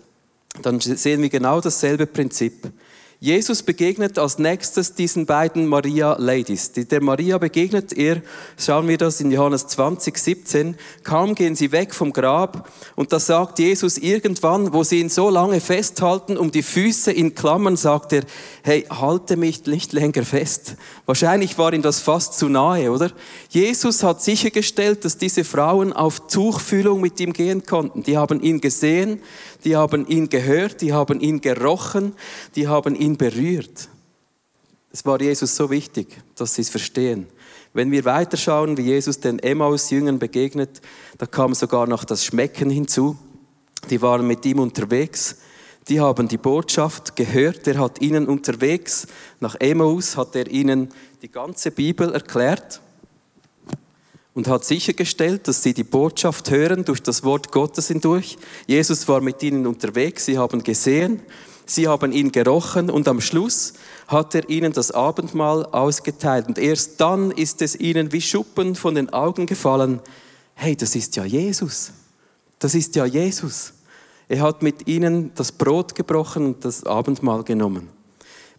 dann 0.63 0.81
sehen 0.81 1.23
wir 1.23 1.29
genau 1.29 1.61
dasselbe 1.61 2.07
Prinzip. 2.07 2.71
Jesus 3.21 3.65
begegnet 3.65 4.17
als 4.17 4.39
nächstes 4.39 4.95
diesen 4.95 5.27
beiden 5.27 5.67
Maria-Ladies. 5.67 6.71
Der 6.75 7.03
Maria 7.03 7.39
begegnet 7.39 7.93
er, 7.93 8.23
schauen 8.57 8.87
wir 8.87 8.97
das 8.97 9.21
in 9.21 9.33
Johannes 9.33 9.67
20, 9.67 10.17
17. 10.17 10.77
Kaum 11.03 11.35
gehen 11.35 11.57
sie 11.57 11.73
weg 11.73 11.97
vom 11.97 12.13
Grab 12.13 12.71
und 12.95 13.13
da 13.13 13.19
sagt 13.19 13.59
Jesus 13.59 13.99
irgendwann, 13.99 14.73
wo 14.73 14.85
sie 14.85 15.01
ihn 15.01 15.09
so 15.09 15.31
lange 15.31 15.61
festhalten, 15.61 16.37
um 16.37 16.53
die 16.53 16.63
Füße 16.63 17.11
in 17.11 17.35
Klammern, 17.35 17.77
sagt 17.77 18.13
er, 18.13 18.23
hey, 18.63 18.87
halte 18.89 19.37
mich 19.37 19.67
nicht 19.67 19.93
länger 19.93 20.23
fest. 20.23 20.77
Wahrscheinlich 21.05 21.59
war 21.59 21.73
ihm 21.73 21.83
das 21.83 21.99
fast 21.99 22.39
zu 22.39 22.49
nahe, 22.49 22.93
oder? 22.93 23.11
Jesus 23.49 24.05
hat 24.05 24.23
sichergestellt, 24.23 25.05
dass 25.05 25.19
diese 25.19 25.43
Frauen 25.43 25.93
auf 25.93 26.29
Tuchfühlung 26.29 27.01
mit 27.01 27.19
ihm 27.19 27.33
gehen 27.33 27.67
konnten. 27.67 28.05
Die 28.05 28.17
haben 28.17 28.41
ihn 28.41 28.61
gesehen, 28.61 29.21
die 29.65 29.75
haben 29.75 30.07
ihn 30.07 30.29
gehört, 30.29 30.83
die 30.83 30.93
haben 30.93 31.21
ihn 31.21 31.41
gerochen, 31.41 32.15
die 32.55 32.69
haben 32.69 32.95
ihn 32.95 33.08
berührt. 33.17 33.89
Es 34.91 35.05
war 35.05 35.21
Jesus 35.21 35.55
so 35.55 35.71
wichtig, 35.71 36.09
dass 36.35 36.55
sie 36.55 36.63
es 36.63 36.71
verstehen. 36.71 37.27
Wenn 37.73 37.91
wir 37.91 38.05
weiterschauen, 38.05 38.77
wie 38.77 38.83
Jesus 38.83 39.21
den 39.21 39.39
Emmaus-Jüngern 39.39 40.19
begegnet, 40.19 40.81
da 41.19 41.27
kam 41.27 41.55
sogar 41.55 41.87
noch 41.87 42.05
das 42.05 42.25
Schmecken 42.25 42.71
hinzu. 42.71 43.17
Die 43.91 44.03
waren 44.03 44.27
mit 44.27 44.45
ihm 44.47 44.59
unterwegs. 44.59 45.37
Die 45.89 46.01
haben 46.01 46.29
die 46.29 46.39
Botschaft 46.39 47.17
gehört. 47.17 47.67
Er 47.67 47.79
hat 47.79 48.01
ihnen 48.01 48.27
unterwegs 48.27 49.07
nach 49.41 49.55
Emmaus, 49.57 50.17
hat 50.17 50.35
er 50.35 50.49
ihnen 50.49 50.89
die 51.23 51.31
ganze 51.31 51.71
Bibel 51.71 52.13
erklärt 52.13 52.81
und 54.35 54.49
hat 54.49 54.65
sichergestellt, 54.65 55.49
dass 55.49 55.63
sie 55.63 55.75
die 55.75 55.85
Botschaft 55.85 56.51
hören 56.51 56.85
durch 56.85 57.03
das 57.03 57.25
Wort 57.25 57.51
Gottes 57.51 57.89
hindurch. 57.89 58.39
Jesus 58.67 59.09
war 59.09 59.21
mit 59.21 59.43
ihnen 59.43 59.67
unterwegs. 59.67 60.27
Sie 60.27 60.39
haben 60.39 60.63
gesehen, 60.63 61.21
Sie 61.71 61.87
haben 61.87 62.13
ihn 62.13 62.33
gerochen 62.33 62.89
und 62.89 63.09
am 63.09 63.21
Schluss 63.21 63.75
hat 64.07 64.35
er 64.35 64.49
ihnen 64.49 64.73
das 64.73 64.91
Abendmahl 64.91 65.67
ausgeteilt. 65.67 66.49
Und 66.49 66.59
erst 66.59 66.99
dann 66.99 67.31
ist 67.31 67.61
es 67.61 67.79
ihnen 67.79 68.11
wie 68.11 68.23
Schuppen 68.23 68.75
von 68.75 68.95
den 68.95 69.13
Augen 69.13 69.45
gefallen. 69.45 70.01
Hey, 70.55 70.77
das 70.77 70.97
ist 70.97 71.15
ja 71.17 71.27
Jesus. 71.27 71.93
Das 72.59 72.75
ist 72.75 72.97
ja 72.97 73.05
Jesus. 73.05 73.75
Er 74.29 74.41
hat 74.41 74.63
mit 74.63 74.89
ihnen 74.89 75.31
das 75.35 75.53
Brot 75.53 75.95
gebrochen 75.95 76.47
und 76.47 76.65
das 76.65 76.85
Abendmahl 76.85 77.45
genommen. 77.45 77.91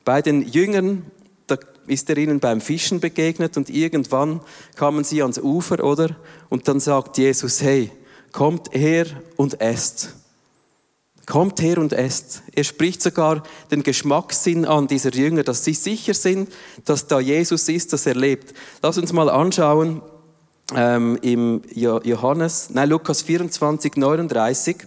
Bei 0.05 0.21
den 0.21 0.47
Jüngern, 0.47 1.03
da 1.47 1.57
ist 1.87 2.11
er 2.11 2.17
ihnen 2.17 2.39
beim 2.39 2.61
Fischen 2.61 2.99
begegnet 2.99 3.57
und 3.57 3.71
irgendwann 3.71 4.39
kamen 4.75 5.03
sie 5.03 5.23
ans 5.23 5.39
Ufer, 5.39 5.83
oder? 5.83 6.15
Und 6.49 6.67
dann 6.67 6.79
sagt 6.79 7.17
Jesus, 7.17 7.63
hey, 7.63 7.89
kommt 8.31 8.71
her 8.71 9.07
und 9.35 9.59
esst. 9.59 10.13
Kommt 11.29 11.61
her 11.61 11.77
und 11.77 11.93
esst. 11.93 12.41
Er 12.55 12.63
spricht 12.63 13.03
sogar 13.03 13.43
den 13.69 13.83
Geschmackssinn 13.83 14.65
an 14.65 14.87
dieser 14.87 15.11
Jünger, 15.11 15.43
dass 15.43 15.63
sie 15.63 15.75
sicher 15.75 16.15
sind, 16.15 16.49
dass 16.85 17.05
da 17.05 17.19
Jesus 17.19 17.69
ist, 17.69 17.93
dass 17.93 18.07
er 18.07 18.15
lebt. 18.15 18.55
Lass 18.81 18.97
uns 18.97 19.13
mal 19.13 19.29
anschauen 19.29 20.01
ähm, 20.75 21.19
im 21.21 21.61
Johannes, 21.71 22.71
nein, 22.71 22.89
Lukas 22.89 23.21
24, 23.21 23.95
39. 23.95 24.77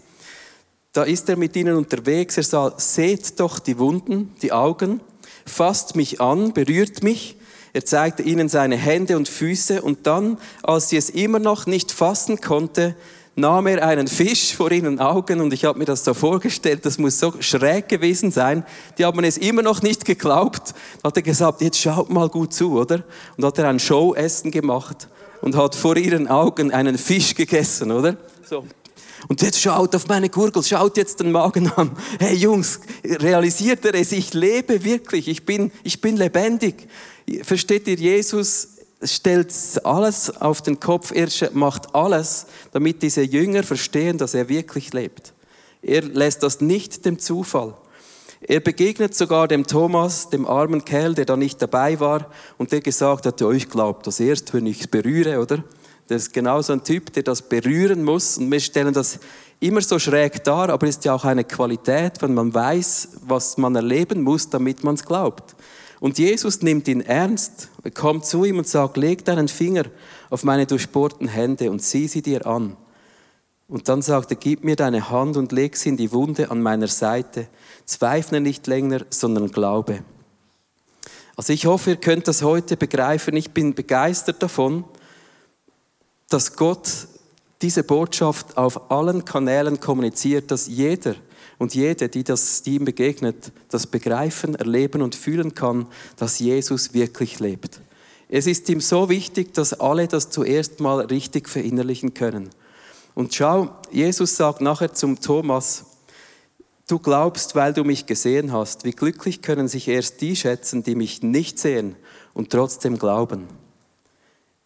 Da 0.93 1.05
ist 1.05 1.29
er 1.29 1.37
mit 1.37 1.55
ihnen 1.55 1.77
unterwegs. 1.77 2.37
Er 2.37 2.43
sagt, 2.43 2.81
seht 2.81 3.39
doch 3.39 3.61
die 3.61 3.79
Wunden, 3.79 4.35
die 4.43 4.51
Augen, 4.51 5.01
fasst 5.47 5.95
mich 5.95 6.21
an, 6.21 6.53
berührt 6.53 7.05
mich. 7.05 7.37
Er 7.73 7.85
zeigte 7.85 8.25
ihnen 8.25 8.49
seine 8.49 8.77
Hände 8.77 9.17
und 9.17 9.29
Füße 9.29 9.81
und 9.81 10.09
dann, 10.09 10.39
als 10.65 10.89
sie 10.89 10.97
es 10.97 11.09
immer 11.09 11.39
noch 11.39 11.67
nicht 11.67 11.93
fassen 11.93 12.41
konnte, 12.41 12.97
nahm 13.35 13.67
er 13.67 13.87
einen 13.87 14.09
Fisch 14.09 14.55
vor 14.55 14.71
ihren 14.71 14.99
Augen 14.99 15.41
und 15.41 15.53
ich 15.53 15.65
habe 15.65 15.79
mir 15.79 15.85
das 15.85 16.05
so 16.05 16.13
vorgestellt, 16.15 16.85
das 16.85 16.99
muss 16.99 17.19
so 17.19 17.33
schräg 17.41 17.89
gewesen 17.89 18.31
sein. 18.31 18.65
Die 18.99 19.05
haben 19.05 19.25
es 19.25 19.39
immer 19.39 19.63
noch 19.63 19.83
nicht 19.83 20.05
geglaubt. 20.05 20.75
Da 21.03 21.09
hat 21.09 21.17
er 21.17 21.23
gesagt, 21.23 21.63
jetzt 21.63 21.79
schaut 21.79 22.11
mal 22.11 22.29
gut 22.29 22.53
zu, 22.53 22.79
oder? 22.79 23.03
Und 23.37 23.45
hat 23.45 23.59
er 23.59 23.69
ein 23.69 23.79
Showessen 23.79 24.51
gemacht 24.51 25.09
und 25.41 25.57
hat 25.57 25.75
vor 25.75 25.97
ihren 25.97 26.29
Augen 26.29 26.73
einen 26.73 26.99
Fisch 26.99 27.35
gegessen, 27.35 27.91
oder? 27.91 28.17
So. 28.49 28.65
Und 29.29 29.41
jetzt 29.41 29.61
schaut 29.61 29.95
auf 29.95 30.09
meine 30.09 30.29
Gurgel, 30.29 30.63
schaut 30.63 30.97
jetzt 30.97 31.21
den 31.21 31.31
Magen 31.31 31.71
an. 31.77 31.93
Hey 32.19 32.35
Jungs, 32.35 32.81
realisiert 33.05 33.85
er 33.85 33.95
es? 33.95 34.13
Ich 34.13 34.35
lebe 34.35 34.85
wirklich, 34.85 35.29
ich 35.29 35.47
bin, 35.47 35.71
ich 35.85 36.01
bin 36.01 36.17
lebendig. 36.17 36.89
Versteht 37.43 37.87
ihr, 37.87 37.95
Jesus 37.95 38.72
stellt 39.05 39.53
alles 39.85 40.37
auf 40.41 40.63
den 40.63 40.81
Kopf, 40.81 41.13
er 41.13 41.29
macht 41.53 41.95
alles, 41.95 42.47
damit 42.73 43.03
diese 43.03 43.23
Jünger 43.23 43.63
verstehen, 43.63 44.19
dass 44.19 44.35
er 44.35 44.49
wirklich 44.49 44.93
lebt. 44.93 45.33
Er 45.83 46.03
lässt 46.03 46.43
das 46.43 46.61
nicht 46.61 47.05
dem 47.05 47.19
Zufall. 47.19 47.75
Er 48.41 48.61
begegnet 48.61 49.15
sogar 49.15 49.47
dem 49.47 49.67
Thomas, 49.67 50.29
dem 50.29 50.47
armen 50.47 50.85
Kerl, 50.85 51.15
der 51.15 51.25
da 51.25 51.37
nicht 51.37 51.63
dabei 51.63 52.01
war 52.01 52.29
und 52.59 52.73
der 52.73 52.81
gesagt 52.81 53.27
hat, 53.27 53.41
ja, 53.41 53.51
ich 53.51 53.69
glaube 53.69 54.01
das 54.03 54.19
erst, 54.19 54.53
wenn 54.53 54.67
ich 54.67 54.81
es 54.81 54.87
berühre, 54.89 55.41
oder? 55.41 55.63
Der 56.09 56.17
ist 56.17 56.33
genau 56.33 56.61
so 56.61 56.73
ein 56.73 56.83
Typ, 56.83 57.13
der 57.13 57.23
das 57.23 57.43
berühren 57.43 58.03
muss 58.03 58.39
und 58.39 58.51
wir 58.51 58.59
stellen 58.59 58.93
das 58.93 59.21
immer 59.61 59.81
so 59.81 59.99
schräg 59.99 60.43
dar, 60.43 60.71
aber 60.71 60.89
ist 60.89 61.05
ja 61.05 61.15
auch 61.15 61.25
eine 61.25 61.45
Qualität, 61.45 62.21
wenn 62.21 62.35
man 62.35 62.53
weiß, 62.53 63.11
was 63.27 63.57
man 63.59 63.77
erleben 63.77 64.23
muss, 64.23 64.51
damit 64.51 64.83
man 64.83 64.97
es 64.97 65.05
glaubt. 65.05 65.55
Und 66.03 66.19
Jesus 66.19 66.63
nimmt 66.63 66.89
ihn 66.89 67.01
ernst, 67.01 67.69
kommt 67.95 68.27
zu 68.27 68.45
ihm 68.45 68.59
und 68.59 68.67
sagt, 68.67 68.97
leg 68.97 69.25
deinen 69.25 69.47
Finger 69.47 69.85
auf 70.31 70.43
meine 70.43 70.67
durchbohrten 70.67 71.29
Hände 71.29 71.71
und 71.71 71.81
sieh 71.81 72.09
sie 72.09 72.23
dir 72.23 72.45
an. 72.45 72.77
Und 73.69 73.89
dann 73.89 74.03
sagt 74.03 74.33
er, 74.33 74.37
gib 74.37 74.65
mir 74.65 74.75
deine 74.75 75.11
Hand 75.11 75.37
und 75.37 75.53
leg 75.53 75.77
sie 75.77 75.91
in 75.91 75.97
die 75.97 76.11
Wunde 76.11 76.51
an 76.51 76.61
meiner 76.61 76.89
Seite. 76.89 77.47
Zweifle 77.85 78.41
nicht 78.41 78.67
länger, 78.67 79.03
sondern 79.11 79.53
glaube. 79.53 80.03
Also 81.37 81.53
ich 81.53 81.67
hoffe, 81.67 81.91
ihr 81.91 81.97
könnt 81.97 82.27
das 82.27 82.43
heute 82.43 82.77
begreifen. 82.77 83.37
Ich 83.37 83.53
bin 83.53 83.73
begeistert 83.73 84.43
davon, 84.43 84.83
dass 86.29 86.57
Gott 86.57 87.07
diese 87.63 87.85
Botschaft 87.85 88.57
auf 88.57 88.91
allen 88.91 89.25
Kanälen 89.25 89.79
kommuniziert, 89.79 90.51
dass 90.51 90.67
jeder, 90.67 91.15
und 91.63 91.77
jede, 91.77 92.09
die, 92.09 92.25
das, 92.25 92.63
die 92.63 92.75
ihm 92.75 92.85
begegnet, 92.85 93.53
das 93.69 93.87
begreifen, 93.87 94.57
erleben 94.57 95.01
und 95.01 95.15
fühlen 95.15 95.55
kann, 95.55 95.87
dass 96.17 96.41
Jesus 96.41 96.93
wirklich 96.93 97.39
lebt. 97.39 97.81
Es 98.29 98.49
ist 98.49 98.69
ihm 98.69 98.81
so 98.81 99.09
wichtig, 99.09 99.55
dass 99.55 99.73
alle 99.73 100.09
das 100.09 100.29
zuerst 100.31 100.81
mal 100.81 101.03
richtig 101.03 101.49
verinnerlichen 101.49 102.15
können. 102.15 102.51
Und 103.15 103.33
schau, 103.33 103.71
Jesus 103.93 104.37
sagt 104.37 104.61
nachher 104.61 104.93
zum 104.93 105.21
Thomas, 105.21 105.85
du 106.89 106.99
glaubst, 106.99 107.55
weil 107.55 107.73
du 107.73 107.85
mich 107.85 108.07
gesehen 108.07 108.51
hast. 108.53 108.85
Wie 108.85 108.91
glücklich 108.91 109.41
können 109.41 109.69
sich 109.69 109.87
erst 109.87 110.21
die 110.21 110.35
schätzen, 110.35 110.83
die 110.83 110.97
mich 110.97 111.23
nicht 111.23 111.61
sehen 111.61 111.95
und 112.35 112.51
trotzdem 112.51 112.99
glauben. 112.99 113.47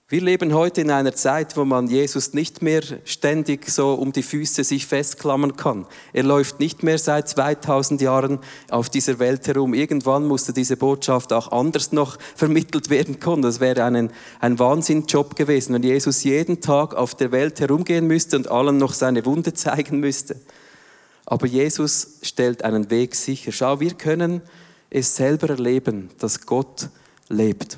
Wir 0.08 0.20
leben 0.20 0.54
heute 0.54 0.82
in 0.82 0.92
einer 0.92 1.16
Zeit, 1.16 1.56
wo 1.56 1.64
man 1.64 1.88
Jesus 1.88 2.32
nicht 2.32 2.62
mehr 2.62 2.80
ständig 3.04 3.68
so 3.68 3.94
um 3.94 4.12
die 4.12 4.22
Füße 4.22 4.62
sich 4.62 4.86
festklammern 4.86 5.56
kann. 5.56 5.84
Er 6.12 6.22
läuft 6.22 6.60
nicht 6.60 6.84
mehr 6.84 6.98
seit 6.98 7.28
2000 7.28 8.00
Jahren 8.00 8.38
auf 8.70 8.88
dieser 8.88 9.18
Welt 9.18 9.48
herum. 9.48 9.74
Irgendwann 9.74 10.28
musste 10.28 10.52
diese 10.52 10.76
Botschaft 10.76 11.32
auch 11.32 11.50
anders 11.50 11.90
noch 11.90 12.18
vermittelt 12.36 12.88
werden 12.88 13.18
können. 13.18 13.42
Das 13.42 13.58
wäre 13.58 13.82
ein, 13.82 14.12
ein 14.38 14.58
Wahnsinnjob 14.60 15.34
gewesen, 15.34 15.74
wenn 15.74 15.82
Jesus 15.82 16.22
jeden 16.22 16.60
Tag 16.60 16.94
auf 16.94 17.16
der 17.16 17.32
Welt 17.32 17.58
herumgehen 17.58 18.06
müsste 18.06 18.36
und 18.36 18.48
allen 18.48 18.78
noch 18.78 18.92
seine 18.92 19.26
Wunde 19.26 19.54
zeigen 19.54 19.98
müsste. 19.98 20.36
Aber 21.24 21.48
Jesus 21.48 22.18
stellt 22.22 22.62
einen 22.62 22.90
Weg 22.90 23.16
sicher. 23.16 23.50
Schau, 23.50 23.80
wir 23.80 23.94
können 23.94 24.42
es 24.88 25.16
selber 25.16 25.48
erleben, 25.50 26.10
dass 26.20 26.46
Gott 26.46 26.90
lebt. 27.28 27.76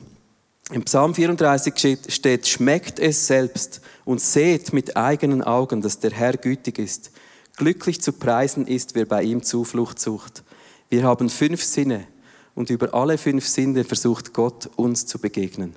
Im 0.70 0.84
Psalm 0.84 1.14
34 1.14 1.98
steht, 2.08 2.46
schmeckt 2.46 2.98
es 2.98 3.26
selbst 3.26 3.80
und 4.04 4.20
seht 4.20 4.74
mit 4.74 4.98
eigenen 4.98 5.42
Augen, 5.42 5.80
dass 5.80 5.98
der 5.98 6.10
Herr 6.10 6.36
gütig 6.36 6.78
ist. 6.78 7.10
Glücklich 7.56 8.02
zu 8.02 8.12
preisen 8.12 8.66
ist, 8.66 8.94
wer 8.94 9.06
bei 9.06 9.22
ihm 9.22 9.42
Zuflucht 9.42 9.98
sucht. 9.98 10.44
Wir 10.90 11.04
haben 11.04 11.30
fünf 11.30 11.64
Sinne 11.64 12.06
und 12.54 12.68
über 12.68 12.92
alle 12.92 13.16
fünf 13.16 13.48
Sinne 13.48 13.84
versucht 13.84 14.34
Gott 14.34 14.68
uns 14.76 15.06
zu 15.06 15.18
begegnen. 15.18 15.74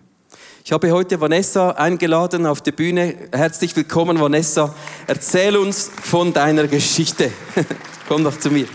Ich 0.65 0.74
habe 0.74 0.91
heute 0.91 1.21
Vanessa 1.21 1.71
eingeladen 1.71 2.45
auf 2.45 2.62
die 2.62 2.74
Bühne. 2.74 3.15
Herzlich 3.31 3.74
willkommen, 3.75 4.19
Vanessa. 4.19 4.75
Erzähl 5.07 5.55
uns 5.55 5.89
von 6.03 6.33
deiner 6.33 6.67
Geschichte. 6.67 7.31
Komm 8.10 8.25
doch 8.25 8.38
zu 8.38 8.51
mir. 8.51 8.67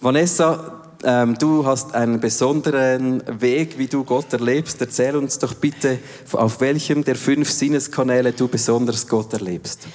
Vanessa, 0.00 0.79
ähm, 1.04 1.36
du 1.38 1.64
hast 1.66 1.94
einen 1.94 2.20
besonderen 2.20 3.22
Weg, 3.40 3.78
wie 3.78 3.86
du 3.86 4.04
Gott 4.04 4.32
erlebst. 4.32 4.80
Erzähl 4.80 5.16
uns 5.16 5.38
doch 5.38 5.54
bitte, 5.54 5.98
auf 6.32 6.60
welchem 6.60 7.04
der 7.04 7.16
fünf 7.16 7.50
Sinneskanäle 7.50 8.32
du 8.32 8.48
besonders 8.48 9.06
Gott 9.06 9.32
erlebst. 9.32 9.86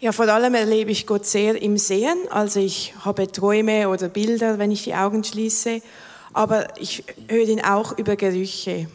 Ja, 0.00 0.12
vor 0.12 0.28
allem 0.28 0.54
erlebe 0.54 0.90
ich 0.90 1.06
Gott 1.06 1.26
sehr 1.26 1.60
im 1.60 1.78
Sehen. 1.78 2.16
Also 2.30 2.60
ich 2.60 2.94
habe 3.04 3.30
Träume 3.30 3.88
oder 3.88 4.08
Bilder, 4.08 4.58
wenn 4.58 4.70
ich 4.70 4.84
die 4.84 4.94
Augen 4.94 5.22
schließe. 5.22 5.80
Aber 6.32 6.68
ich 6.80 7.04
höre 7.28 7.48
ihn 7.48 7.60
auch 7.60 7.96
über 7.98 8.16
Gerüche. 8.16 8.88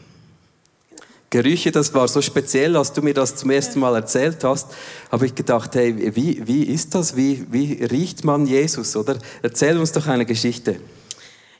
Gerüche, 1.29 1.71
das 1.71 1.93
war 1.93 2.07
so 2.07 2.21
speziell, 2.21 2.77
als 2.77 2.93
du 2.93 3.01
mir 3.01 3.13
das 3.13 3.35
zum 3.35 3.51
ersten 3.51 3.81
Mal 3.81 3.95
erzählt 3.95 4.43
hast, 4.45 4.67
habe 5.11 5.25
ich 5.25 5.35
gedacht, 5.35 5.75
hey, 5.75 6.15
wie, 6.15 6.47
wie 6.47 6.63
ist 6.63 6.95
das? 6.95 7.17
Wie, 7.17 7.45
wie 7.51 7.83
riecht 7.83 8.23
man 8.23 8.45
Jesus, 8.45 8.95
oder? 8.95 9.17
Erzähl 9.41 9.77
uns 9.77 9.91
doch 9.91 10.07
eine 10.07 10.25
Geschichte. 10.25 10.77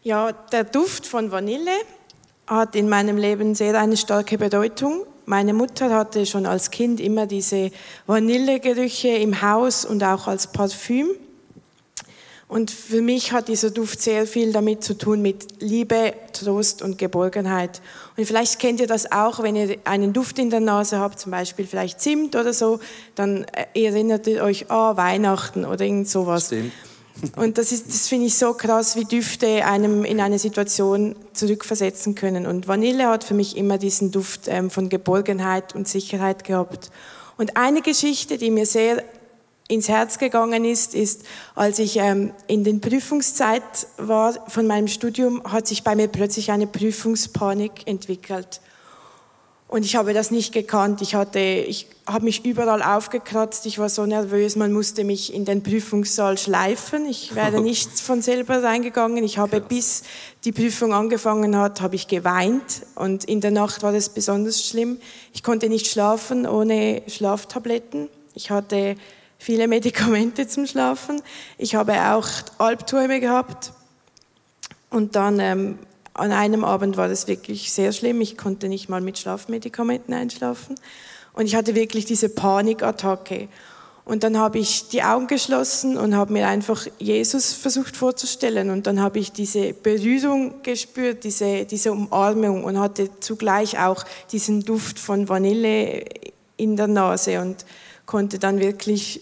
Ja, 0.08 0.32
der 0.32 0.64
Duft 0.64 1.06
von 1.06 1.34
Vanille 1.34 1.74
hat 2.48 2.78
in 2.78 2.88
meinem 2.88 3.18
Leben 3.18 3.56
sehr 3.56 3.78
eine 3.78 3.98
starke 3.98 4.38
Bedeutung. 4.38 5.06
Meine 5.26 5.54
Mutter 5.54 5.94
hatte 5.94 6.26
schon 6.26 6.46
als 6.46 6.72
Kind 6.72 7.02
immer 7.02 7.26
diese 7.28 7.72
Vanillegerüche 8.06 9.10
im 9.10 9.42
Haus 9.42 9.84
und 9.84 10.06
auch 10.06 10.28
als 10.28 10.48
Parfüm. 10.48 11.10
Und 12.48 12.72
für 12.72 13.02
mich 13.02 13.34
hat 13.34 13.50
dieser 13.50 13.70
Duft 13.70 14.02
sehr 14.02 14.26
viel 14.26 14.54
damit 14.54 14.82
zu 14.82 14.98
tun 14.98 15.22
mit 15.22 15.62
Liebe, 15.62 16.14
Trost 16.32 16.82
und 16.82 16.98
Geborgenheit. 16.98 17.82
Und 18.16 18.24
vielleicht 18.24 18.60
kennt 18.60 18.80
ihr 18.80 18.88
das 18.88 19.12
auch, 19.12 19.44
wenn 19.44 19.58
ihr 19.58 19.78
einen 19.84 20.14
Duft 20.14 20.40
in 20.40 20.50
der 20.50 20.62
Nase 20.62 21.00
habt, 21.00 21.20
zum 21.20 21.34
Beispiel 21.34 21.68
vielleicht 21.68 22.00
Zimt 22.00 22.38
oder 22.38 22.54
so, 22.54 22.80
dann 23.16 23.46
erinnert 23.74 24.26
ihr 24.28 24.42
euch, 24.42 24.72
ah, 24.72 24.92
oh, 24.92 24.96
Weihnachten 24.96 25.66
oder 25.66 25.84
irgend 25.84 26.08
sowas. 26.08 26.46
Stimmt. 26.46 26.72
Und 27.36 27.57
das, 27.57 27.69
das 27.69 28.07
finde 28.07 28.27
ich 28.27 28.36
so 28.36 28.53
krass, 28.53 28.95
wie 28.95 29.05
Düfte 29.05 29.65
einem 29.65 30.05
in 30.05 30.19
eine 30.19 30.39
Situation 30.39 31.15
zurückversetzen 31.33 32.15
können. 32.15 32.45
Und 32.45 32.67
Vanille 32.67 33.07
hat 33.07 33.24
für 33.24 33.33
mich 33.33 33.57
immer 33.57 33.77
diesen 33.77 34.12
Duft 34.12 34.47
ähm, 34.47 34.69
von 34.69 34.89
Geborgenheit 34.89 35.75
und 35.75 35.88
Sicherheit 35.88 36.43
gehabt. 36.43 36.91
Und 37.38 37.57
eine 37.57 37.81
Geschichte, 37.81 38.38
die 38.38 38.51
mir 38.51 38.65
sehr 38.65 39.03
ins 39.67 39.89
Herz 39.89 40.17
gegangen 40.17 40.63
ist, 40.63 40.95
ist, 40.95 41.24
als 41.55 41.79
ich 41.79 41.97
ähm, 41.97 42.31
in 42.47 42.63
den 42.63 42.81
Prüfungszeit 42.81 43.63
war 43.97 44.33
von 44.50 44.65
meinem 44.65 44.88
Studium, 44.88 45.43
hat 45.43 45.67
sich 45.67 45.83
bei 45.83 45.95
mir 45.95 46.07
plötzlich 46.07 46.51
eine 46.51 46.67
Prüfungspanik 46.67 47.86
entwickelt. 47.86 48.62
Und 49.69 49.83
ich 49.83 49.97
habe 49.97 50.13
das 50.13 50.31
nicht 50.31 50.53
gekannt. 50.53 51.01
Ich 51.01 51.13
hatte, 51.13 51.39
ich 51.39 51.88
habe 52.05 52.24
mich 52.24 52.45
überall 52.45 52.81
aufgekratzt. 52.81 53.65
Ich 53.65 53.79
war 53.79 53.89
so 53.89 54.05
nervös. 54.05 54.55
Man 54.55 54.71
musste 54.71 55.03
mich 55.03 55.33
in 55.33 55.43
den 55.43 55.62
Prüfungssaal 55.62 56.38
schleifen. 56.38 57.05
Ich 57.05 57.36
wäre 57.36 57.59
nicht 57.62 58.00
von 58.00 58.21
selber 58.21 58.63
reingegangen. 58.63 59.25
Ich 59.25 59.38
habe 59.38 59.59
bis 59.59 60.03
die 60.45 60.53
Prüfung 60.53 60.93
angefangen 60.93 61.57
hat, 61.57 61.81
habe 61.81 61.95
ich 61.95 62.07
geweint. 62.07 62.83
Und 62.95 63.25
in 63.25 63.41
der 63.41 63.51
Nacht 63.51 63.83
war 63.83 63.91
das 63.91 64.07
besonders 64.07 64.65
schlimm. 64.65 65.00
Ich 65.33 65.43
konnte 65.43 65.67
nicht 65.67 65.88
schlafen 65.88 66.47
ohne 66.47 67.01
Schlaftabletten. 67.07 68.07
Ich 68.36 68.50
hatte 68.50 68.95
viele 69.38 69.67
Medikamente 69.67 70.47
zum 70.47 70.65
Schlafen. 70.65 71.21
Ich 71.57 71.75
habe 71.75 71.93
auch 72.13 72.29
Albträume 72.57 73.19
gehabt. 73.19 73.74
Und 74.89 75.17
dann 75.17 75.41
ähm, 75.41 75.79
an 76.17 76.31
einem 76.31 76.63
Abend 76.63 76.97
war 76.97 77.07
das 77.07 77.27
wirklich 77.27 77.71
sehr 77.71 77.91
schlimm. 77.93 78.21
Ich 78.21 78.38
konnte 78.38 78.67
nicht 78.67 78.89
mal 78.89 79.01
mit 79.01 79.17
Schlafmedikamenten 79.17 80.13
einschlafen. 80.13 80.75
Und 81.33 81.45
ich 81.45 81.55
hatte 81.55 81.75
wirklich 81.75 82.05
diese 82.05 82.29
Panikattacke. 82.29 83.47
Und 84.03 84.24
dann 84.24 84.38
habe 84.38 84.57
ich 84.57 84.88
die 84.88 85.03
Augen 85.03 85.27
geschlossen 85.27 85.97
und 85.97 86.15
habe 86.15 86.31
mir 86.31 86.47
einfach 86.47 86.88
Jesus 86.97 87.53
versucht 87.53 87.97
vorzustellen. 87.97 88.69
Und 88.69 88.88
dann 88.88 89.01
habe 89.01 89.19
ich 89.19 89.33
diese 89.33 89.74
Berührung 89.74 90.63
gespürt, 90.63 91.25
diese, 91.25 91.65
diese 91.65 91.91
Umarmung 91.91 92.63
und 92.63 92.79
hatte 92.79 93.09
zugleich 93.19 93.77
auch 93.79 94.05
diesen 94.31 94.63
Duft 94.63 94.97
von 94.97 95.27
Vanille 95.27 96.05
in 96.55 96.77
der 96.77 96.88
Nase 96.88 97.41
und 97.41 97.65
konnte 98.05 98.39
dann 98.39 98.59
wirklich 98.59 99.21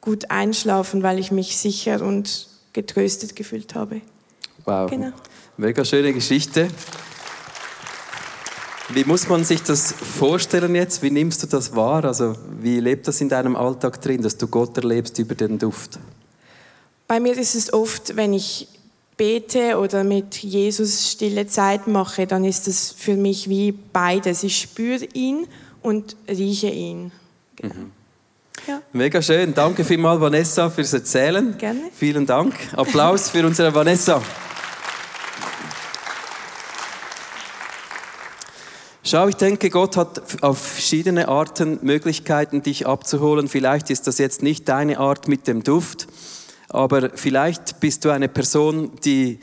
gut 0.00 0.30
einschlafen, 0.30 1.02
weil 1.02 1.18
ich 1.18 1.32
mich 1.32 1.56
sicher 1.56 2.02
und 2.02 2.48
getröstet 2.74 3.34
gefühlt 3.34 3.74
habe. 3.74 4.02
Wow. 4.68 4.90
Genau. 4.90 5.12
Mega 5.56 5.82
schöne 5.82 6.12
Geschichte. 6.12 6.68
Wie 8.90 9.04
muss 9.04 9.26
man 9.26 9.42
sich 9.42 9.62
das 9.62 9.92
vorstellen 9.92 10.74
jetzt? 10.74 11.02
Wie 11.02 11.10
nimmst 11.10 11.42
du 11.42 11.46
das 11.46 11.74
wahr? 11.74 12.04
Also 12.04 12.36
wie 12.60 12.78
lebt 12.78 13.08
das 13.08 13.22
in 13.22 13.30
deinem 13.30 13.56
Alltag 13.56 13.98
drin, 14.02 14.20
dass 14.20 14.36
du 14.36 14.46
Gott 14.46 14.76
erlebst 14.76 15.18
über 15.18 15.34
den 15.34 15.58
Duft? 15.58 15.98
Bei 17.06 17.18
mir 17.18 17.36
ist 17.38 17.54
es 17.54 17.72
oft, 17.72 18.14
wenn 18.16 18.34
ich 18.34 18.68
bete 19.16 19.78
oder 19.78 20.04
mit 20.04 20.36
Jesus 20.36 21.12
stille 21.12 21.46
Zeit 21.46 21.86
mache, 21.86 22.26
dann 22.26 22.44
ist 22.44 22.68
es 22.68 22.92
für 22.92 23.16
mich 23.16 23.48
wie 23.48 23.72
beides. 23.72 24.42
Ich 24.42 24.58
spüre 24.58 25.06
ihn 25.14 25.46
und 25.80 26.14
rieche 26.28 26.68
ihn. 26.68 27.10
Mhm. 27.62 27.90
Ja. 28.66 28.82
Mega 28.92 29.22
schön. 29.22 29.54
Danke 29.54 29.82
vielmals, 29.82 30.20
Vanessa, 30.20 30.68
fürs 30.68 30.92
Erzählen. 30.92 31.56
Gerne. 31.56 31.90
Vielen 31.94 32.26
Dank. 32.26 32.54
Applaus 32.76 33.30
für 33.30 33.46
unsere 33.46 33.74
Vanessa. 33.74 34.20
Schau, 39.10 39.26
ich 39.26 39.36
denke, 39.36 39.70
Gott 39.70 39.96
hat 39.96 40.42
auf 40.42 40.58
verschiedene 40.58 41.28
Arten 41.28 41.78
Möglichkeiten, 41.80 42.60
dich 42.60 42.86
abzuholen. 42.86 43.48
Vielleicht 43.48 43.88
ist 43.88 44.06
das 44.06 44.18
jetzt 44.18 44.42
nicht 44.42 44.68
deine 44.68 44.98
Art 44.98 45.28
mit 45.28 45.46
dem 45.46 45.62
Duft, 45.64 46.08
aber 46.68 47.08
vielleicht 47.14 47.80
bist 47.80 48.04
du 48.04 48.10
eine 48.10 48.28
Person, 48.28 48.90
die 49.06 49.40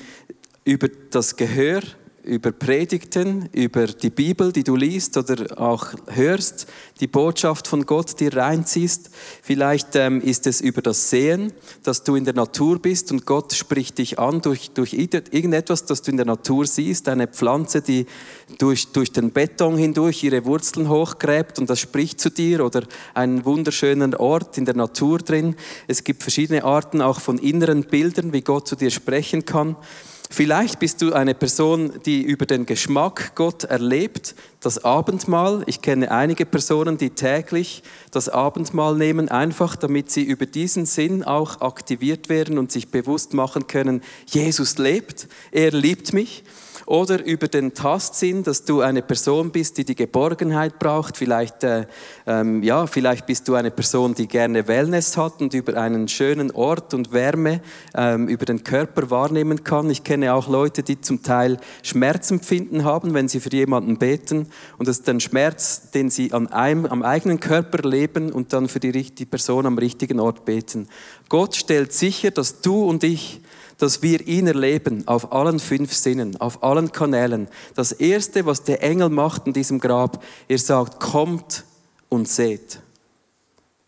über 0.65 0.87
das 1.09 1.35
Gehör 1.35 1.81
über 2.25 2.51
Predigten, 2.51 3.49
über 3.51 3.85
die 3.85 4.09
Bibel, 4.09 4.51
die 4.51 4.63
du 4.63 4.75
liest 4.75 5.15
oder 5.15 5.59
auch 5.59 5.93
hörst, 6.07 6.67
die 6.99 7.07
Botschaft 7.07 7.67
von 7.67 7.85
Gott 7.85 8.19
dir 8.19 8.35
reinziehst. 8.35 9.11
Vielleicht 9.43 9.95
ähm, 9.95 10.21
ist 10.21 10.47
es 10.47 10.59
über 10.59 10.81
das 10.81 11.11
Sehen, 11.11 11.53
dass 11.83 12.03
du 12.03 12.15
in 12.15 12.25
der 12.25 12.33
Natur 12.33 12.79
bist 12.79 13.11
und 13.11 13.25
Gott 13.25 13.53
spricht 13.53 13.99
dich 13.99 14.17
an 14.17 14.41
durch, 14.41 14.71
durch 14.71 14.93
irgendetwas, 14.93 15.85
das 15.85 16.01
du 16.01 16.11
in 16.11 16.17
der 16.17 16.25
Natur 16.25 16.65
siehst, 16.65 17.07
eine 17.09 17.27
Pflanze, 17.27 17.81
die 17.81 18.07
durch, 18.57 18.87
durch 18.87 19.11
den 19.11 19.31
Beton 19.31 19.77
hindurch 19.77 20.23
ihre 20.23 20.45
Wurzeln 20.45 20.89
hochgräbt 20.89 21.59
und 21.59 21.69
das 21.69 21.79
spricht 21.79 22.19
zu 22.19 22.31
dir 22.31 22.65
oder 22.65 22.83
einen 23.13 23.45
wunderschönen 23.45 24.15
Ort 24.15 24.57
in 24.57 24.65
der 24.65 24.75
Natur 24.75 25.19
drin. 25.19 25.55
Es 25.87 26.03
gibt 26.03 26.23
verschiedene 26.23 26.63
Arten 26.63 27.01
auch 27.01 27.19
von 27.19 27.37
inneren 27.37 27.83
Bildern, 27.83 28.33
wie 28.33 28.41
Gott 28.41 28.67
zu 28.67 28.75
dir 28.75 28.89
sprechen 28.89 29.45
kann. 29.45 29.75
Vielleicht 30.29 30.79
bist 30.79 31.01
du 31.01 31.13
eine 31.13 31.35
Person, 31.35 31.93
die 32.05 32.21
über 32.21 32.45
den 32.45 32.65
Geschmack 32.65 33.35
Gott 33.35 33.63
erlebt, 33.65 34.35
das 34.59 34.83
Abendmahl. 34.83 35.63
Ich 35.67 35.81
kenne 35.81 36.09
einige 36.11 36.45
Personen, 36.45 36.97
die 36.97 37.11
täglich 37.11 37.83
das 38.11 38.29
Abendmahl 38.29 38.95
nehmen, 38.95 39.29
einfach 39.29 39.75
damit 39.75 40.09
sie 40.09 40.23
über 40.23 40.45
diesen 40.45 40.85
Sinn 40.85 41.23
auch 41.23 41.61
aktiviert 41.61 42.27
werden 42.29 42.57
und 42.57 42.71
sich 42.71 42.89
bewusst 42.89 43.33
machen 43.33 43.67
können, 43.67 44.01
Jesus 44.25 44.77
lebt, 44.77 45.27
er 45.51 45.71
liebt 45.71 46.13
mich 46.13 46.43
oder 46.85 47.23
über 47.25 47.47
den 47.47 47.73
Tastsinn, 47.73 48.43
dass 48.43 48.63
du 48.63 48.81
eine 48.81 49.01
Person 49.01 49.51
bist, 49.51 49.77
die 49.77 49.85
die 49.85 49.95
Geborgenheit 49.95 50.77
braucht. 50.79 51.17
Vielleicht, 51.17 51.63
äh, 51.63 51.85
ähm, 52.27 52.61
ja, 52.61 52.85
vielleicht 52.87 53.25
bist 53.25 53.47
du 53.47 53.55
eine 53.55 53.71
Person, 53.71 54.13
die 54.13 54.27
gerne 54.27 54.67
Wellness 54.67 55.17
hat 55.17 55.41
und 55.41 55.53
über 55.53 55.75
einen 55.77 56.07
schönen 56.07 56.51
Ort 56.51 56.93
und 56.93 57.11
Wärme 57.11 57.61
ähm, 57.95 58.27
über 58.27 58.45
den 58.45 58.63
Körper 58.63 59.09
wahrnehmen 59.09 59.63
kann. 59.63 59.89
Ich 59.89 60.03
kenne 60.03 60.33
auch 60.33 60.47
Leute, 60.47 60.83
die 60.83 61.01
zum 61.01 61.23
Teil 61.23 61.57
Schmerzempfinden 61.83 62.83
haben, 62.83 63.13
wenn 63.13 63.27
sie 63.27 63.39
für 63.39 63.51
jemanden 63.51 63.97
beten 63.97 64.47
und 64.77 64.87
das 64.87 64.99
ist 64.99 65.09
ein 65.09 65.19
Schmerz, 65.19 65.91
den 65.91 66.09
sie 66.09 66.33
an 66.33 66.47
einem, 66.47 66.85
am 66.85 67.01
eigenen 67.03 67.39
Körper 67.39 67.87
leben 67.87 68.31
und 68.31 68.53
dann 68.53 68.67
für 68.67 68.79
die, 68.79 68.91
die 68.91 69.25
Person 69.25 69.65
am 69.65 69.77
richtigen 69.77 70.19
Ort 70.19 70.45
beten. 70.45 70.87
Gott 71.29 71.55
stellt 71.55 71.93
sicher, 71.93 72.31
dass 72.31 72.61
du 72.61 72.85
und 72.85 73.03
ich 73.03 73.41
dass 73.77 74.01
wir 74.01 74.25
ihn 74.27 74.47
erleben 74.47 75.07
auf 75.07 75.31
allen 75.31 75.59
fünf 75.59 75.93
Sinnen, 75.93 76.39
auf 76.39 76.63
allen 76.63 76.91
Kanälen. 76.91 77.47
Das 77.75 77.91
Erste, 77.91 78.45
was 78.45 78.63
der 78.63 78.81
Engel 78.83 79.09
macht 79.09 79.47
in 79.47 79.53
diesem 79.53 79.79
Grab, 79.79 80.23
er 80.47 80.57
sagt, 80.57 80.99
kommt 80.99 81.65
und 82.09 82.27
seht. 82.27 82.79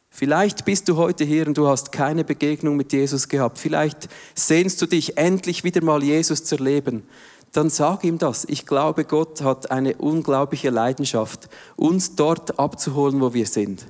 Vielleicht 0.10 0.66
bist 0.66 0.90
du 0.90 0.98
heute 0.98 1.24
hier 1.24 1.46
und 1.46 1.58
du 1.60 1.68
hast 1.68 1.92
keine 1.92 2.24
Begegnung 2.24 2.76
mit 2.76 2.92
Jesus 2.92 3.28
gehabt. 3.28 3.60
Vielleicht 3.60 4.10
sehnst 4.34 4.82
du 4.82 4.88
dich 4.88 5.18
endlich 5.18 5.64
wieder 5.64 5.84
mal 5.84 6.04
Jesus 6.04 6.44
zu 6.44 6.56
erleben. 6.56 7.04
Dann 7.52 7.70
sag 7.70 8.04
ihm 8.04 8.18
das. 8.18 8.44
Ich 8.46 8.66
glaube, 8.66 9.06
Gott 9.06 9.42
hat 9.42 9.70
eine 9.70 9.96
unglaubliche 9.96 10.72
Leidenschaft, 10.72 11.50
uns 11.76 12.16
dort 12.16 12.60
abzuholen, 12.60 13.22
wo 13.22 13.34
wir 13.36 13.46
sind. 13.46 13.86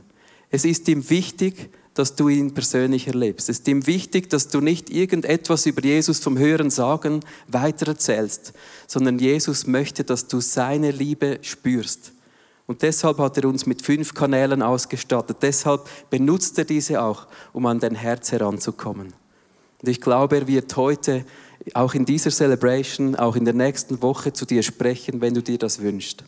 Es 0.50 0.66
ist 0.66 0.88
ihm 0.90 1.10
wichtig, 1.10 1.70
dass 1.98 2.16
du 2.16 2.30
ihn 2.30 2.54
persönlich 2.54 3.08
erlebst. 3.08 3.50
Es 3.50 3.60
ist 3.60 3.68
ihm 3.68 3.88
wichtig, 3.88 4.30
dass 4.30 4.50
du 4.50 4.62
nicht 4.62 4.90
irgendetwas 4.90 5.66
über 5.66 5.84
Jesus 5.84 6.20
vom 6.20 6.38
Hören 6.38 6.70
sagen 6.70 7.22
weitererzählst, 7.48 8.54
sondern 8.86 9.20
Jesus 9.20 9.66
möchte, 9.66 10.04
dass 10.04 10.28
du 10.28 10.40
seine 10.40 10.92
Liebe 10.92 11.40
spürst. 11.42 12.12
Und 12.68 12.82
deshalb 12.82 13.18
hat 13.18 13.38
er 13.38 13.46
uns 13.46 13.66
mit 13.66 13.82
fünf 13.82 14.14
Kanälen 14.14 14.62
ausgestattet. 14.62 15.38
Deshalb 15.42 15.88
benutzt 16.10 16.58
er 16.60 16.66
diese 16.66 17.02
auch, 17.02 17.26
um 17.54 17.66
an 17.66 17.80
dein 17.80 17.96
Herz 17.96 18.32
heranzukommen. 18.32 19.14
Und 19.82 19.90
ich 19.90 20.02
glaube, 20.02 20.38
er 20.38 20.48
wird 20.48 20.76
heute 20.76 21.26
auch 21.74 21.94
in 21.94 22.06
dieser 22.06 22.30
Celebration, 22.30 23.16
auch 23.16 23.36
in 23.36 23.46
der 23.46 23.54
nächsten 23.54 24.02
Woche 24.02 24.34
zu 24.34 24.46
dir 24.46 24.64
sprechen, 24.64 25.22
wenn 25.22 25.34
du 25.34 25.42
dir 25.42 25.58
das 25.58 25.82
wünschst. 25.82 26.24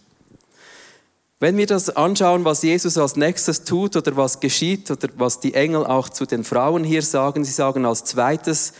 Wenn 1.42 1.56
wir 1.56 1.68
das 1.68 1.90
anschauen, 1.90 2.44
was 2.44 2.64
Jesus 2.64 2.98
als 2.98 3.16
nächstes 3.16 3.64
tut 3.64 3.96
oder 3.96 4.18
was 4.18 4.42
geschieht 4.42 4.92
oder 4.92 5.08
was 5.16 5.40
die 5.40 5.54
Engel 5.54 5.86
auch 5.86 6.10
zu 6.10 6.26
den 6.26 6.44
Frauen 6.44 6.84
hier 6.84 7.02
sagen, 7.02 7.46
sie 7.46 7.54
sagen 7.54 7.86
als 7.86 8.04
zweites, 8.04 8.74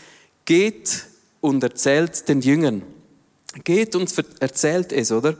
geht 0.44 1.06
und 1.40 1.62
erzählt 1.62 2.28
den 2.28 2.42
Jüngern. 2.42 2.82
Geht 3.64 3.96
und 3.96 4.12
erzählt 4.40 4.92
es, 4.92 5.10
oder? 5.10 5.36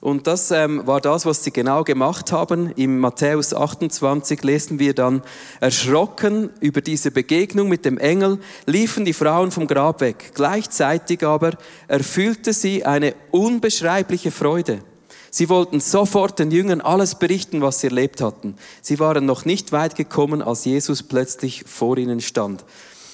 Und 0.00 0.26
das 0.26 0.50
ähm, 0.50 0.86
war 0.86 1.02
das, 1.02 1.26
was 1.26 1.44
sie 1.44 1.52
genau 1.52 1.84
gemacht 1.84 2.32
haben. 2.32 2.72
Im 2.74 2.98
Matthäus 2.98 3.52
28 3.52 4.42
lesen 4.42 4.78
wir 4.78 4.94
dann, 4.94 5.22
erschrocken 5.60 6.50
über 6.60 6.80
diese 6.80 7.10
Begegnung 7.10 7.68
mit 7.68 7.84
dem 7.84 7.98
Engel, 7.98 8.38
liefen 8.64 9.04
die 9.04 9.12
Frauen 9.12 9.50
vom 9.50 9.66
Grab 9.66 10.00
weg. 10.00 10.32
Gleichzeitig 10.34 11.22
aber 11.22 11.52
erfüllte 11.86 12.54
sie 12.54 12.84
eine 12.84 13.14
unbeschreibliche 13.30 14.30
Freude. 14.30 14.82
Sie 15.34 15.48
wollten 15.48 15.80
sofort 15.80 16.38
den 16.38 16.50
Jüngern 16.50 16.82
alles 16.82 17.14
berichten, 17.14 17.62
was 17.62 17.80
sie 17.80 17.86
erlebt 17.86 18.20
hatten. 18.20 18.54
Sie 18.82 18.98
waren 18.98 19.24
noch 19.24 19.46
nicht 19.46 19.72
weit 19.72 19.96
gekommen, 19.96 20.42
als 20.42 20.66
Jesus 20.66 21.02
plötzlich 21.02 21.64
vor 21.66 21.96
ihnen 21.96 22.20
stand. 22.20 22.62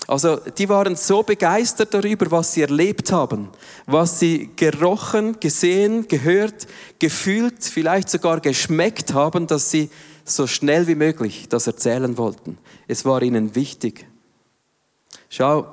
Also 0.08 0.34
die 0.36 0.68
waren 0.68 0.96
so 0.96 1.22
begeistert 1.22 1.94
darüber, 1.94 2.28
was 2.32 2.54
sie 2.54 2.62
erlebt 2.62 3.12
haben, 3.12 3.50
was 3.86 4.18
sie 4.18 4.50
gerochen, 4.56 5.38
gesehen, 5.38 6.08
gehört, 6.08 6.66
gefühlt, 6.98 7.62
vielleicht 7.62 8.10
sogar 8.10 8.40
geschmeckt 8.40 9.14
haben, 9.14 9.46
dass 9.46 9.70
sie 9.70 9.88
so 10.24 10.48
schnell 10.48 10.88
wie 10.88 10.96
möglich 10.96 11.48
das 11.48 11.68
erzählen 11.68 12.18
wollten. 12.18 12.58
Es 12.88 13.04
war 13.04 13.22
ihnen 13.22 13.54
wichtig. 13.54 14.06
Schau, 15.28 15.68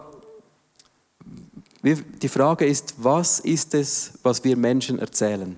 die 1.82 2.30
Frage 2.30 2.68
ist, 2.68 2.94
was 2.98 3.40
ist 3.40 3.74
es, 3.74 4.12
was 4.22 4.44
wir 4.44 4.56
Menschen 4.58 5.00
erzählen? 5.00 5.58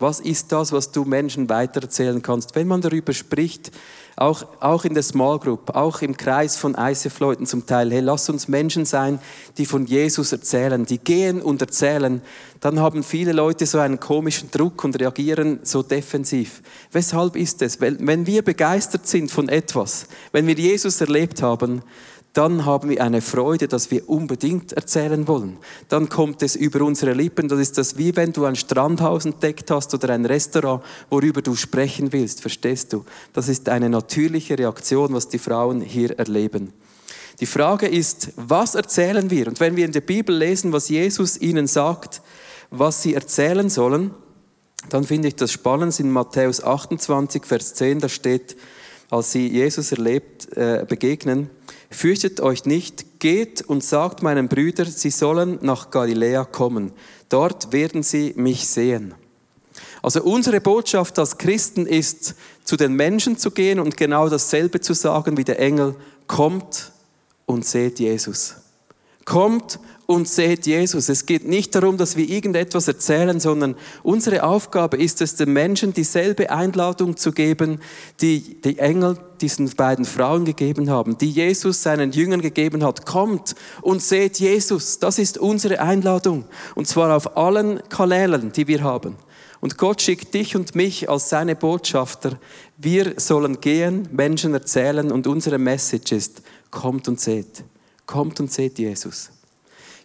Was 0.00 0.20
ist 0.20 0.52
das, 0.52 0.70
was 0.70 0.92
du 0.92 1.04
Menschen 1.04 1.48
weitererzählen 1.48 2.22
kannst? 2.22 2.54
Wenn 2.54 2.68
man 2.68 2.80
darüber 2.80 3.12
spricht, 3.12 3.72
auch, 4.14 4.46
auch 4.60 4.84
in 4.84 4.94
der 4.94 5.02
Small 5.02 5.40
Group, 5.40 5.70
auch 5.74 6.02
im 6.02 6.16
Kreis 6.16 6.56
von 6.56 6.76
ICF-Leuten 6.78 7.46
zum 7.46 7.66
Teil, 7.66 7.90
hey, 7.90 7.98
lass 7.98 8.28
uns 8.28 8.46
Menschen 8.46 8.84
sein, 8.84 9.18
die 9.56 9.66
von 9.66 9.86
Jesus 9.86 10.30
erzählen, 10.30 10.86
die 10.86 10.98
gehen 10.98 11.42
und 11.42 11.60
erzählen, 11.62 12.22
dann 12.60 12.78
haben 12.78 13.02
viele 13.02 13.32
Leute 13.32 13.66
so 13.66 13.80
einen 13.80 13.98
komischen 13.98 14.52
Druck 14.52 14.84
und 14.84 15.00
reagieren 15.00 15.58
so 15.64 15.82
defensiv. 15.82 16.62
Weshalb 16.92 17.34
ist 17.34 17.60
es? 17.62 17.80
Wenn 17.80 18.24
wir 18.24 18.42
begeistert 18.42 19.08
sind 19.08 19.32
von 19.32 19.48
etwas, 19.48 20.06
wenn 20.30 20.46
wir 20.46 20.54
Jesus 20.54 21.00
erlebt 21.00 21.42
haben, 21.42 21.82
dann 22.38 22.64
haben 22.64 22.88
wir 22.88 23.02
eine 23.02 23.20
Freude, 23.20 23.66
dass 23.66 23.90
wir 23.90 24.08
unbedingt 24.08 24.72
erzählen 24.72 25.26
wollen. 25.26 25.56
Dann 25.88 26.08
kommt 26.08 26.40
es 26.44 26.54
über 26.54 26.82
unsere 26.82 27.12
Lippen. 27.12 27.48
Das 27.48 27.58
ist 27.58 27.76
das 27.78 27.98
wie 27.98 28.14
wenn 28.14 28.32
du 28.32 28.44
ein 28.44 28.54
Strandhaus 28.54 29.24
entdeckt 29.24 29.72
hast 29.72 29.92
oder 29.92 30.10
ein 30.10 30.24
Restaurant, 30.24 30.84
worüber 31.10 31.42
du 31.42 31.56
sprechen 31.56 32.12
willst. 32.12 32.40
Verstehst 32.40 32.92
du? 32.92 33.04
Das 33.32 33.48
ist 33.48 33.68
eine 33.68 33.90
natürliche 33.90 34.56
Reaktion, 34.56 35.14
was 35.14 35.28
die 35.28 35.40
Frauen 35.40 35.80
hier 35.80 36.16
erleben. 36.16 36.72
Die 37.40 37.46
Frage 37.46 37.88
ist, 37.88 38.30
was 38.36 38.76
erzählen 38.76 39.28
wir? 39.32 39.48
Und 39.48 39.58
wenn 39.58 39.74
wir 39.74 39.84
in 39.84 39.90
der 39.90 40.00
Bibel 40.00 40.32
lesen, 40.36 40.72
was 40.72 40.88
Jesus 40.88 41.40
ihnen 41.40 41.66
sagt, 41.66 42.22
was 42.70 43.02
sie 43.02 43.14
erzählen 43.14 43.68
sollen, 43.68 44.12
dann 44.90 45.02
finde 45.02 45.26
ich 45.26 45.34
das 45.34 45.50
spannend. 45.50 45.98
In 45.98 46.12
Matthäus 46.12 46.62
28, 46.62 47.44
Vers 47.44 47.74
10, 47.74 47.98
da 47.98 48.08
steht, 48.08 48.56
als 49.10 49.32
sie 49.32 49.48
Jesus 49.48 49.92
erlebt, 49.92 50.56
äh, 50.56 50.84
begegnen, 50.88 51.50
Fürchtet 51.90 52.40
euch 52.40 52.66
nicht, 52.66 53.18
geht 53.18 53.62
und 53.62 53.82
sagt 53.82 54.22
meinen 54.22 54.48
Brüdern, 54.48 54.86
sie 54.86 55.10
sollen 55.10 55.58
nach 55.62 55.90
Galiläa 55.90 56.44
kommen. 56.44 56.92
Dort 57.28 57.72
werden 57.72 58.02
sie 58.02 58.34
mich 58.36 58.68
sehen. 58.68 59.14
Also 60.02 60.22
unsere 60.22 60.60
Botschaft 60.60 61.18
als 61.18 61.38
Christen 61.38 61.86
ist, 61.86 62.34
zu 62.62 62.76
den 62.76 62.92
Menschen 62.92 63.38
zu 63.38 63.50
gehen 63.50 63.80
und 63.80 63.96
genau 63.96 64.28
dasselbe 64.28 64.80
zu 64.80 64.92
sagen 64.92 65.36
wie 65.36 65.44
der 65.44 65.58
Engel, 65.58 65.96
kommt 66.26 66.92
und 67.46 67.64
seht 67.64 67.98
Jesus. 67.98 68.56
Kommt 69.28 69.78
und 70.06 70.26
seht 70.26 70.66
Jesus. 70.66 71.10
Es 71.10 71.26
geht 71.26 71.46
nicht 71.46 71.74
darum, 71.74 71.98
dass 71.98 72.16
wir 72.16 72.26
irgendetwas 72.26 72.88
erzählen, 72.88 73.38
sondern 73.40 73.74
unsere 74.02 74.42
Aufgabe 74.42 74.96
ist 74.96 75.20
es, 75.20 75.34
den 75.34 75.52
Menschen 75.52 75.92
dieselbe 75.92 76.48
Einladung 76.48 77.18
zu 77.18 77.32
geben, 77.32 77.80
die 78.22 78.58
die 78.62 78.78
Engel 78.78 79.18
diesen 79.42 79.68
beiden 79.68 80.06
Frauen 80.06 80.46
gegeben 80.46 80.88
haben, 80.88 81.18
die 81.18 81.28
Jesus 81.28 81.82
seinen 81.82 82.12
Jüngern 82.12 82.40
gegeben 82.40 82.82
hat. 82.82 83.04
Kommt 83.04 83.54
und 83.82 84.00
seht 84.00 84.40
Jesus. 84.40 84.98
Das 84.98 85.18
ist 85.18 85.36
unsere 85.36 85.78
Einladung. 85.82 86.46
Und 86.74 86.88
zwar 86.88 87.14
auf 87.14 87.36
allen 87.36 87.86
Kanälen, 87.90 88.50
die 88.52 88.66
wir 88.66 88.82
haben. 88.82 89.16
Und 89.60 89.76
Gott 89.76 90.00
schickt 90.00 90.32
dich 90.32 90.56
und 90.56 90.74
mich 90.74 91.10
als 91.10 91.28
seine 91.28 91.54
Botschafter. 91.54 92.38
Wir 92.78 93.12
sollen 93.18 93.60
gehen, 93.60 94.08
Menschen 94.10 94.54
erzählen 94.54 95.12
und 95.12 95.26
unsere 95.26 95.58
Message 95.58 96.12
ist, 96.12 96.40
kommt 96.70 97.08
und 97.08 97.20
seht. 97.20 97.62
Kommt 98.08 98.40
und 98.40 98.50
seht 98.50 98.78
Jesus. 98.78 99.30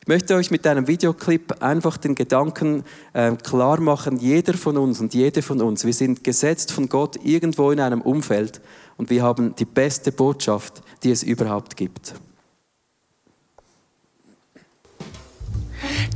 Ich 0.01 0.07
möchte 0.09 0.35
euch 0.35 0.51
mit 0.51 0.67
einem 0.67 0.89
Videoclip 0.89 1.61
einfach 1.61 1.95
den 1.95 2.15
Gedanken 2.15 2.83
äh, 3.13 3.31
klar 3.37 3.79
machen, 3.79 4.17
jeder 4.17 4.55
von 4.55 4.75
uns 4.75 4.99
und 4.99 5.13
jede 5.13 5.41
von 5.41 5.61
uns, 5.61 5.85
wir 5.85 5.93
sind 5.93 6.21
gesetzt 6.21 6.73
von 6.73 6.89
Gott 6.89 7.17
irgendwo 7.23 7.71
in 7.71 7.79
einem 7.79 8.01
Umfeld 8.01 8.59
und 8.97 9.09
wir 9.09 9.23
haben 9.23 9.55
die 9.55 9.63
beste 9.63 10.11
Botschaft, 10.11 10.81
die 11.03 11.11
es 11.11 11.23
überhaupt 11.23 11.77
gibt. 11.77 12.15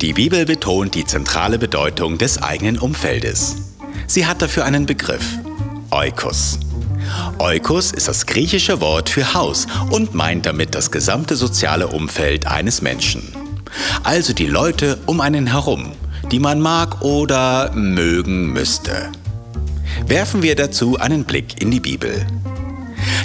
Die 0.01 0.11
Bibel 0.11 0.45
betont 0.45 0.93
die 0.93 1.05
zentrale 1.05 1.57
Bedeutung 1.57 2.17
des 2.17 2.43
eigenen 2.43 2.77
Umfeldes. 2.77 3.55
Sie 4.07 4.25
hat 4.25 4.41
dafür 4.41 4.65
einen 4.65 4.85
Begriff, 4.85 5.39
Oikos. 5.91 6.59
Oikos 7.39 7.91
ist 7.91 8.07
das 8.07 8.25
griechische 8.25 8.81
Wort 8.81 9.09
für 9.09 9.33
Haus 9.33 9.67
und 9.91 10.13
meint 10.13 10.45
damit 10.45 10.75
das 10.75 10.91
gesamte 10.91 11.35
soziale 11.35 11.87
Umfeld 11.87 12.47
eines 12.47 12.81
Menschen. 12.81 13.33
Also 14.03 14.33
die 14.33 14.47
Leute 14.47 14.97
um 15.05 15.21
einen 15.21 15.47
herum, 15.47 15.91
die 16.31 16.39
man 16.39 16.59
mag 16.59 17.01
oder 17.01 17.71
mögen 17.73 18.51
müsste. 18.53 19.11
Werfen 20.05 20.41
wir 20.41 20.55
dazu 20.55 20.97
einen 20.97 21.25
Blick 21.25 21.61
in 21.61 21.71
die 21.71 21.79
Bibel. 21.79 22.25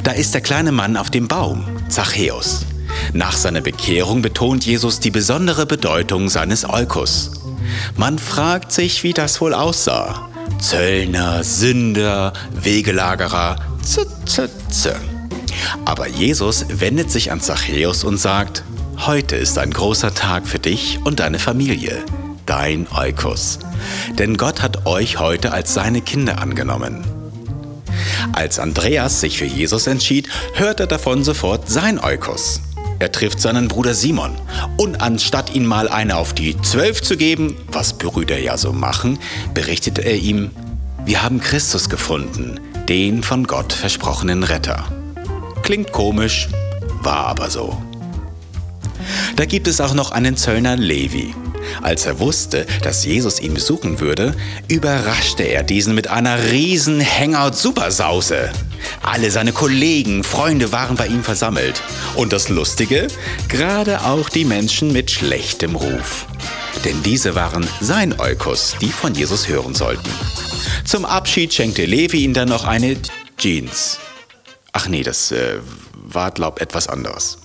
Da 0.05 0.13
ist 0.13 0.35
der 0.35 0.41
kleine 0.41 0.73
Mann 0.73 0.97
auf 0.97 1.11
dem 1.11 1.29
Baum, 1.29 1.65
Zachäus. 1.89 2.67
Nach 3.13 3.37
seiner 3.37 3.61
Bekehrung 3.61 4.23
betont 4.23 4.65
Jesus 4.65 5.01
die 5.01 5.11
besondere 5.11 5.67
Bedeutung 5.67 6.29
seines 6.29 6.69
Eukos. 6.69 7.33
Man 7.97 8.19
fragt 8.19 8.73
sich, 8.73 9.03
wie 9.03 9.13
das 9.13 9.41
wohl 9.41 9.55
aussah. 9.55 10.29
Zöllner, 10.59 11.45
Sünder, 11.45 12.33
Wegelagerer, 12.53 13.57
z, 13.83 14.07
z, 14.27 14.51
z. 14.71 14.97
Aber 15.85 16.09
Jesus 16.09 16.67
wendet 16.69 17.11
sich 17.11 17.33
an 17.33 17.41
Zachäus 17.41 18.05
und 18.05 18.19
sagt, 18.19 18.65
Heute 19.07 19.35
ist 19.35 19.59
ein 19.59 19.73
großer 19.73 20.15
Tag 20.15 20.47
für 20.47 20.61
dich 20.61 21.01
und 21.03 21.19
deine 21.19 21.41
Familie, 21.41 22.05
dein 22.47 22.87
Eukos. 22.95 23.59
Denn 24.17 24.37
Gott 24.37 24.63
hat 24.63 24.87
euch 24.87 25.19
heute 25.19 25.53
als 25.53 25.75
seine 25.75 26.03
Kinder 26.03 26.41
angenommen. 26.41 27.03
Als 28.33 28.61
Andreas 28.61 29.21
sich 29.21 29.39
für 29.39 29.45
Jesus 29.45 29.89
entschied, 29.89 30.29
hört 30.55 30.79
er 30.79 30.87
davon 30.87 31.25
sofort 31.25 31.69
sein 31.69 31.99
Eukos. 31.99 32.61
Er 33.01 33.11
trifft 33.11 33.41
seinen 33.41 33.67
Bruder 33.67 33.95
Simon 33.95 34.37
und 34.77 35.01
anstatt 35.01 35.53
ihn 35.53 35.67
mal 35.67 35.89
eine 35.89 36.17
auf 36.17 36.33
die 36.33 36.57
Zwölf 36.63 37.03
zu 37.03 37.17
geben, 37.17 37.57
was 37.73 37.95
Brüder 37.95 38.39
ja 38.39 38.57
so 38.57 38.73
machen, 38.73 39.19
berichtet 39.53 39.99
er 39.99 40.15
ihm, 40.15 40.53
wir 41.05 41.25
haben 41.25 41.41
Christus 41.41 41.89
gefunden, 41.89 42.61
den 42.93 43.23
von 43.23 43.47
Gott 43.47 43.73
versprochenen 43.73 44.43
Retter. 44.43 44.85
Klingt 45.63 45.93
komisch, 45.93 46.49
war 47.01 47.25
aber 47.29 47.49
so. 47.49 47.83
Da 49.35 49.47
gibt 49.47 49.67
es 49.67 49.81
auch 49.81 49.95
noch 49.95 50.11
einen 50.11 50.37
Zöllner 50.37 50.77
Levi. 50.77 51.35
Als 51.81 52.05
er 52.05 52.21
wusste, 52.21 52.67
dass 52.83 53.07
Jesus 53.07 53.41
ihn 53.41 53.55
besuchen 53.55 53.99
würde, 53.99 54.35
überraschte 54.69 55.43
er 55.45 55.63
diesen 55.63 55.95
mit 55.95 56.09
einer 56.09 56.51
riesen 56.51 57.03
Hangout-Supersause. 57.03 58.51
Alle 59.01 59.31
seine 59.31 59.53
Kollegen, 59.53 60.23
Freunde 60.23 60.71
waren 60.71 60.97
bei 60.99 61.07
ihm 61.07 61.25
versammelt. 61.25 61.83
Und 62.15 62.35
das 62.35 62.51
Lustige, 62.51 63.07
gerade 63.49 64.05
auch 64.05 64.29
die 64.29 64.45
Menschen 64.45 64.93
mit 64.93 65.11
schlechtem 65.11 65.77
Ruf. 65.77 66.27
Denn 66.85 67.03
diese 67.03 67.35
waren 67.35 67.67
sein 67.81 68.21
Eukos, 68.21 68.77
die 68.83 68.93
von 68.93 69.15
Jesus 69.15 69.49
hören 69.49 69.75
sollten. 69.75 70.11
Zum 70.85 71.05
Abschied 71.05 71.53
schenkte 71.53 71.85
Levi 71.85 72.25
ihm 72.25 72.35
dann 72.35 72.49
noch 72.49 72.65
eine 72.65 72.97
Jeans. 73.39 73.99
Ach 74.73 74.89
nee, 74.89 75.03
das 75.03 75.33
äh, 75.33 75.59
war, 75.95 76.31
glaub, 76.31 76.61
etwas 76.61 76.89
anderes. 76.89 77.39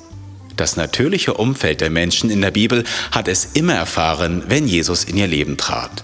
Das 0.55 0.75
natürliche 0.75 1.35
Umfeld 1.35 1.81
der 1.81 1.89
Menschen 1.89 2.29
in 2.29 2.41
der 2.41 2.51
Bibel 2.51 2.83
hat 3.11 3.27
es 3.27 3.49
immer 3.53 3.75
erfahren, 3.75 4.43
wenn 4.47 4.67
Jesus 4.67 5.03
in 5.03 5.17
ihr 5.17 5.27
Leben 5.27 5.57
trat. 5.57 6.03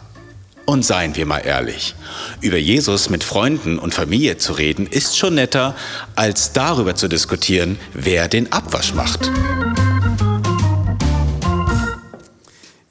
Und 0.66 0.86
seien 0.86 1.16
wir 1.16 1.26
mal 1.26 1.40
ehrlich, 1.40 1.96
über 2.40 2.58
Jesus 2.58 3.10
mit 3.10 3.24
Freunden 3.24 3.80
und 3.80 3.94
Familie 3.94 4.38
zu 4.38 4.54
reden, 4.54 4.88
ist 4.88 5.18
schon 5.18 5.36
netter, 5.36 5.76
als 6.16 6.54
darüber 6.54 6.96
zu 6.96 7.10
diskutieren, 7.10 7.78
wer 7.94 8.28
den 8.28 8.52
Abwasch 8.54 8.94
macht. 8.94 9.30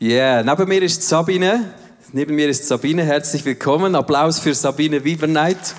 Ja, 0.00 0.08
yeah, 0.08 0.42
neben 0.42 0.68
mir 0.68 0.82
ist 0.82 1.08
Sabine. 1.08 1.74
Neben 2.14 2.35
mir 2.35 2.51
ist 2.51 2.68
Sabine. 2.68 3.05
Herzlich 3.05 3.42
willkommen. 3.46 3.94
Applaus 3.94 4.38
für 4.38 4.55
Sabine 4.55 5.03
Wieberneit. 5.03 5.75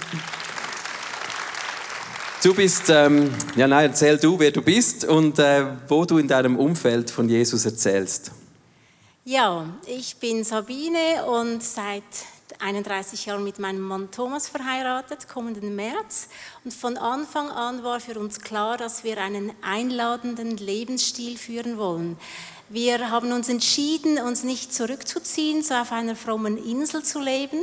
Du 2.42 2.56
bist, 2.56 2.90
ähm, 2.90 3.32
ja 3.56 3.68
nein, 3.68 3.92
erzähl 3.92 4.18
du, 4.18 4.40
wer 4.40 4.50
du 4.50 4.64
bist 4.64 5.06
und 5.06 5.38
äh, 5.38 5.64
wo 5.88 6.06
du 6.06 6.18
in 6.18 6.28
deinem 6.28 6.58
Umfeld 6.58 7.12
von 7.12 7.30
Jesus 7.30 7.66
erzählst. 7.66 8.32
Ja, 9.26 9.68
ich 9.86 10.16
bin 10.16 10.44
Sabine 10.44 11.24
und 11.28 11.62
seit 11.62 12.02
31 12.58 13.28
Jahren 13.28 13.44
mit 13.44 13.60
meinem 13.60 13.82
Mann 13.82 14.10
Thomas 14.10 14.50
verheiratet, 14.50 15.28
kommenden 15.28 15.76
März. 15.76 16.30
Und 16.64 16.74
von 16.74 16.98
Anfang 16.98 17.52
an 17.52 17.84
war 17.84 18.00
für 18.00 18.18
uns 18.18 18.40
klar, 18.40 18.78
dass 18.78 19.04
wir 19.04 19.22
einen 19.22 19.52
einladenden 19.62 20.58
Lebensstil 20.58 21.38
führen 21.38 21.78
wollen. 21.78 22.18
Wir 22.70 23.12
haben 23.12 23.32
uns 23.34 23.50
entschieden, 23.50 24.18
uns 24.18 24.44
nicht 24.44 24.74
zurückzuziehen, 24.74 25.62
so 25.64 25.74
auf 25.76 25.92
einer 25.92 26.16
frommen 26.16 26.58
Insel 26.58 27.04
zu 27.04 27.20
leben, 27.20 27.62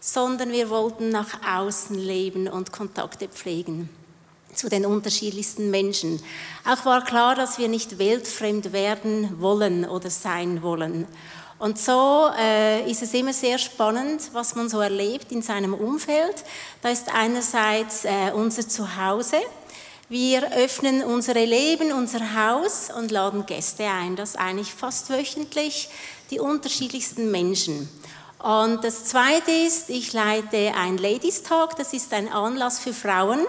sondern 0.00 0.52
wir 0.52 0.68
wollten 0.70 1.08
nach 1.08 1.40
außen 1.46 1.96
leben 1.96 2.46
und 2.48 2.70
Kontakte 2.70 3.28
pflegen. 3.28 3.88
zu 4.54 4.68
den 4.68 4.86
unterschiedlichsten 4.86 5.70
Menschen. 5.72 6.22
Auch 6.64 6.84
war 6.84 7.04
klar, 7.04 7.34
dass 7.34 7.58
wir 7.58 7.66
nicht 7.66 7.98
weltfremd 7.98 8.72
werden 8.72 9.40
wollen 9.40 9.84
oder 9.84 10.10
sein 10.10 10.62
wollen. 10.62 11.08
Und 11.58 11.78
so 11.78 12.30
äh, 12.38 12.88
ist 12.90 13.02
es 13.02 13.14
immer 13.14 13.32
sehr 13.32 13.58
spannend, 13.58 14.30
was 14.32 14.54
man 14.54 14.68
so 14.68 14.80
erlebt 14.80 15.32
in 15.32 15.42
seinem 15.42 15.74
Umfeld. 15.74 16.44
Da 16.82 16.90
ist 16.90 17.12
einerseits 17.12 18.04
äh, 18.04 18.32
unser 18.34 18.68
Zuhause. 18.68 19.38
Wir 20.10 20.52
öffnen 20.52 21.02
unsere 21.02 21.46
Leben, 21.46 21.90
unser 21.92 22.34
Haus 22.34 22.90
und 22.94 23.10
laden 23.10 23.46
Gäste 23.46 23.84
ein. 23.84 24.16
Das 24.16 24.36
eigentlich 24.36 24.74
fast 24.74 25.08
wöchentlich 25.08 25.88
die 26.30 26.40
unterschiedlichsten 26.40 27.30
Menschen. 27.30 27.88
Und 28.38 28.84
das 28.84 29.04
Zweite 29.06 29.50
ist, 29.50 29.88
ich 29.88 30.12
leite 30.12 30.74
ein 30.76 30.98
Ladies 30.98 31.42
Talk. 31.42 31.76
Das 31.76 31.94
ist 31.94 32.12
ein 32.12 32.30
Anlass 32.30 32.80
für 32.80 32.92
Frauen 32.92 33.46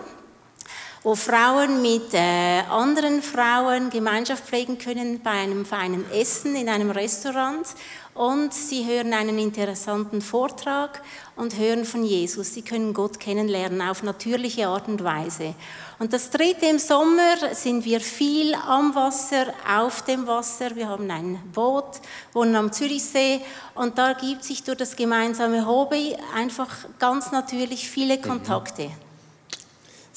wo 1.05 1.13
Frauen 1.13 1.83
mit 1.83 2.15
äh, 2.15 2.61
anderen 2.61 3.21
Frauen 3.21 3.91
Gemeinschaft 3.91 4.43
pflegen 4.43 4.79
können 4.79 5.21
bei 5.21 5.29
einem 5.29 5.63
feinen 5.63 6.03
Essen 6.11 6.55
in 6.55 6.67
einem 6.67 6.89
Restaurant 6.89 7.67
und 8.15 8.51
sie 8.51 8.87
hören 8.87 9.13
einen 9.13 9.37
interessanten 9.37 10.19
Vortrag 10.19 11.03
und 11.36 11.58
hören 11.58 11.86
von 11.86 12.04
Jesus. 12.04 12.54
Sie 12.54 12.62
können 12.62 12.93
Gott 12.93 13.19
kennenlernen 13.19 13.82
auf 13.82 14.04
natürliche 14.04 14.67
Art 14.67 14.88
und 14.88 15.04
Weise. 15.04 15.54
Und 16.00 16.13
das 16.13 16.30
dritte 16.30 16.65
im 16.65 16.80
Sommer 16.80 17.36
sind 17.54 17.86
wir 17.86 18.00
viel 18.00 18.54
am 18.56 18.95
Wasser, 18.95 19.48
auf 19.69 20.04
dem 20.04 20.28
Wasser. 20.28 20.76
Wir 20.76 20.88
haben 20.88 21.10
ein 21.10 21.39
Boot, 21.54 22.00
wohnen 22.34 22.56
am 22.56 22.71
Zürichsee 22.71 23.41
und 23.74 23.98
da 23.98 24.13
gibt 24.13 24.43
sich 24.43 24.63
durch 24.63 24.78
das 24.78 24.95
gemeinsame 24.95 25.67
Hobby 25.67 26.15
einfach 26.34 26.69
ganz 27.00 27.32
natürlich 27.32 27.89
viele 27.89 28.19
Kontakte. 28.19 28.91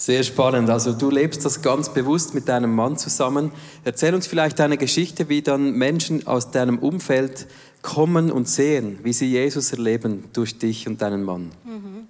Sehr 0.00 0.22
spannend. 0.22 0.70
Also 0.70 0.92
du 0.92 1.10
lebst 1.10 1.44
das 1.44 1.60
ganz 1.60 1.92
bewusst 1.92 2.32
mit 2.32 2.48
deinem 2.48 2.72
Mann 2.72 2.96
zusammen. 2.96 3.50
Erzähl 3.82 4.14
uns 4.14 4.28
vielleicht 4.28 4.60
eine 4.60 4.78
Geschichte, 4.78 5.28
wie 5.28 5.42
dann 5.42 5.72
Menschen 5.72 6.24
aus 6.24 6.52
deinem 6.52 6.78
Umfeld 6.78 7.48
kommen 7.82 8.30
und 8.30 8.48
sehen, 8.48 8.98
wie 9.02 9.12
sie 9.12 9.30
Jesus 9.30 9.72
erleben 9.72 10.28
durch 10.32 10.58
dich 10.58 10.86
und 10.86 11.00
deinen 11.00 11.22
Mann. 11.22 11.50
Mhm. 11.64 12.08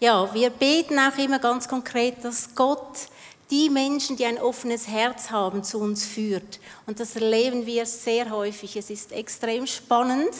Ja, 0.00 0.32
wir 0.32 0.50
beten 0.50 0.98
auch 0.98 1.18
immer 1.18 1.38
ganz 1.38 1.68
konkret, 1.68 2.24
dass 2.24 2.54
Gott 2.54 3.08
die 3.50 3.70
Menschen, 3.70 4.16
die 4.16 4.26
ein 4.26 4.38
offenes 4.38 4.86
Herz 4.88 5.30
haben, 5.30 5.64
zu 5.64 5.80
uns 5.80 6.04
führt. 6.04 6.60
Und 6.86 7.00
das 7.00 7.16
erleben 7.16 7.66
wir 7.66 7.86
sehr 7.86 8.30
häufig. 8.30 8.76
Es 8.76 8.90
ist 8.90 9.12
extrem 9.12 9.66
spannend 9.66 10.30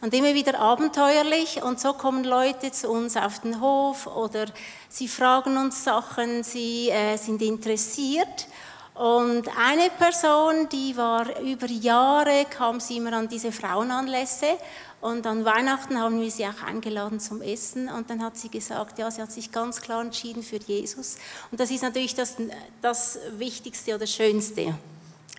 und 0.00 0.14
immer 0.14 0.34
wieder 0.34 0.58
abenteuerlich. 0.58 1.62
Und 1.62 1.80
so 1.80 1.92
kommen 1.92 2.24
Leute 2.24 2.70
zu 2.70 2.90
uns 2.90 3.16
auf 3.16 3.40
den 3.40 3.60
Hof 3.60 4.06
oder 4.06 4.46
sie 4.88 5.08
fragen 5.08 5.56
uns 5.56 5.84
Sachen, 5.84 6.42
sie 6.42 6.90
äh, 6.90 7.16
sind 7.16 7.42
interessiert. 7.42 8.46
Und 8.94 9.48
eine 9.56 9.88
Person, 9.98 10.68
die 10.70 10.96
war 10.96 11.40
über 11.40 11.66
Jahre, 11.66 12.44
kam 12.50 12.80
sie 12.80 12.98
immer 12.98 13.14
an 13.14 13.28
diese 13.28 13.52
Frauenanlässe 13.52 14.58
und 15.00 15.26
an 15.26 15.44
Weihnachten 15.44 15.98
haben 15.98 16.20
wir 16.20 16.30
sie 16.30 16.46
auch 16.46 16.62
eingeladen 16.66 17.20
zum 17.20 17.40
Essen 17.40 17.88
und 17.88 18.10
dann 18.10 18.22
hat 18.22 18.36
sie 18.36 18.50
gesagt, 18.50 18.98
ja, 18.98 19.10
sie 19.10 19.22
hat 19.22 19.32
sich 19.32 19.50
ganz 19.50 19.80
klar 19.80 20.02
entschieden 20.02 20.42
für 20.42 20.58
Jesus. 20.58 21.16
Und 21.50 21.58
das 21.58 21.70
ist 21.70 21.82
natürlich 21.82 22.14
das, 22.14 22.36
das 22.82 23.18
Wichtigste 23.38 23.94
oder 23.94 24.06
Schönste 24.06 24.74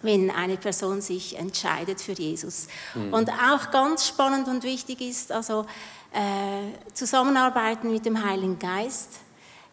wenn 0.03 0.31
eine 0.31 0.57
Person 0.57 1.01
sich 1.01 1.37
entscheidet 1.37 2.01
für 2.01 2.13
Jesus. 2.13 2.67
Mhm. 2.95 3.13
Und 3.13 3.29
auch 3.29 3.71
ganz 3.71 4.07
spannend 4.07 4.47
und 4.47 4.63
wichtig 4.63 5.01
ist 5.01 5.31
also 5.31 5.65
äh, 6.11 6.91
Zusammenarbeiten 6.93 7.91
mit 7.91 8.05
dem 8.05 8.23
Heiligen 8.23 8.57
Geist. 8.57 9.19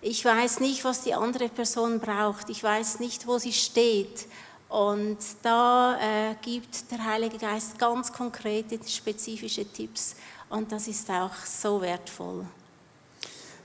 Ich 0.00 0.24
weiß 0.24 0.60
nicht, 0.60 0.84
was 0.84 1.02
die 1.02 1.14
andere 1.14 1.48
Person 1.48 1.98
braucht. 1.98 2.48
Ich 2.50 2.62
weiß 2.62 3.00
nicht, 3.00 3.26
wo 3.26 3.38
sie 3.38 3.52
steht. 3.52 4.26
Und 4.68 5.18
da 5.42 5.96
äh, 5.96 6.34
gibt 6.42 6.90
der 6.90 7.04
Heilige 7.04 7.38
Geist 7.38 7.78
ganz 7.78 8.12
konkrete, 8.12 8.78
spezifische 8.86 9.64
Tipps. 9.64 10.14
Und 10.50 10.70
das 10.70 10.86
ist 10.86 11.10
auch 11.10 11.32
so 11.44 11.80
wertvoll. 11.80 12.44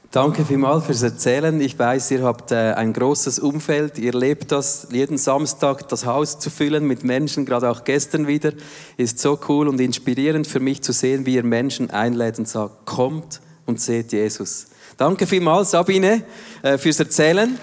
Danke 0.09 0.45
vielmals 0.45 0.85
fürs 0.85 1.01
Erzählen. 1.01 1.59
Ich 1.59 1.77
weiß, 1.77 2.11
ihr 2.11 2.23
habt 2.23 2.51
äh, 2.51 2.73
ein 2.73 2.93
großes 2.93 3.39
Umfeld. 3.39 3.97
Ihr 3.97 4.13
lebt 4.13 4.51
das, 4.51 4.87
jeden 4.91 5.17
Samstag 5.17 5.87
das 5.89 6.05
Haus 6.05 6.39
zu 6.39 6.49
füllen 6.49 6.85
mit 6.85 7.03
Menschen, 7.03 7.45
gerade 7.45 7.69
auch 7.69 7.83
gestern 7.83 8.27
wieder. 8.27 8.53
Ist 8.95 9.19
so 9.19 9.39
cool 9.49 9.67
und 9.67 9.81
inspirierend 9.81 10.47
für 10.47 10.59
mich 10.59 10.83
zu 10.83 10.93
sehen, 10.93 11.25
wie 11.25 11.35
ihr 11.35 11.43
Menschen 11.43 11.89
einlädt 11.89 12.37
und 12.37 12.47
sagt, 12.47 12.85
kommt 12.85 13.41
und 13.65 13.81
seht 13.81 14.13
Jesus. 14.13 14.67
Danke 14.97 15.25
vielmals, 15.25 15.71
Sabine, 15.71 16.23
äh, 16.61 16.77
fürs 16.77 16.99
Erzählen. 16.99 17.57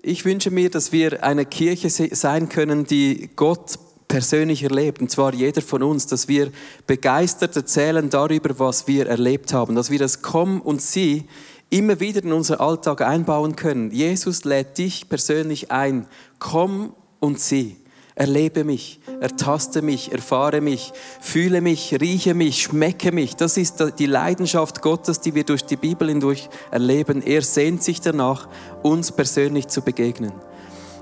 Ich 0.00 0.24
wünsche 0.24 0.50
mir, 0.50 0.70
dass 0.70 0.92
wir 0.92 1.24
eine 1.24 1.44
Kirche 1.44 1.90
sein 1.90 2.48
können, 2.48 2.84
die 2.84 3.28
Gott 3.34 3.78
persönlich 4.06 4.62
erlebt, 4.62 5.00
und 5.00 5.10
zwar 5.10 5.34
jeder 5.34 5.62
von 5.62 5.82
uns, 5.82 6.06
dass 6.06 6.28
wir 6.28 6.50
begeistert 6.86 7.56
erzählen 7.56 8.08
darüber, 8.08 8.58
was 8.58 8.86
wir 8.86 9.06
erlebt 9.06 9.52
haben, 9.52 9.74
dass 9.74 9.90
wir 9.90 9.98
das 9.98 10.22
Komm 10.22 10.60
und 10.60 10.80
Sie 10.80 11.24
immer 11.70 12.00
wieder 12.00 12.22
in 12.22 12.32
unseren 12.32 12.60
Alltag 12.60 13.02
einbauen 13.02 13.56
können. 13.56 13.90
Jesus 13.90 14.44
lädt 14.44 14.78
dich 14.78 15.08
persönlich 15.08 15.70
ein. 15.70 16.06
Komm 16.38 16.94
und 17.20 17.40
sieh. 17.40 17.76
Erlebe 18.18 18.64
mich, 18.64 18.98
ertaste 19.20 19.80
mich, 19.80 20.10
erfahre 20.10 20.60
mich, 20.60 20.92
fühle 21.20 21.60
mich, 21.60 21.96
rieche 22.00 22.34
mich, 22.34 22.64
schmecke 22.64 23.12
mich. 23.12 23.36
Das 23.36 23.56
ist 23.56 23.76
die 23.96 24.06
Leidenschaft 24.06 24.82
Gottes, 24.82 25.20
die 25.20 25.36
wir 25.36 25.44
durch 25.44 25.64
die 25.64 25.76
Bibel 25.76 26.08
hindurch 26.08 26.48
erleben. 26.72 27.22
Er 27.22 27.42
sehnt 27.42 27.84
sich 27.84 28.00
danach, 28.00 28.48
uns 28.82 29.12
persönlich 29.12 29.68
zu 29.68 29.82
begegnen. 29.82 30.32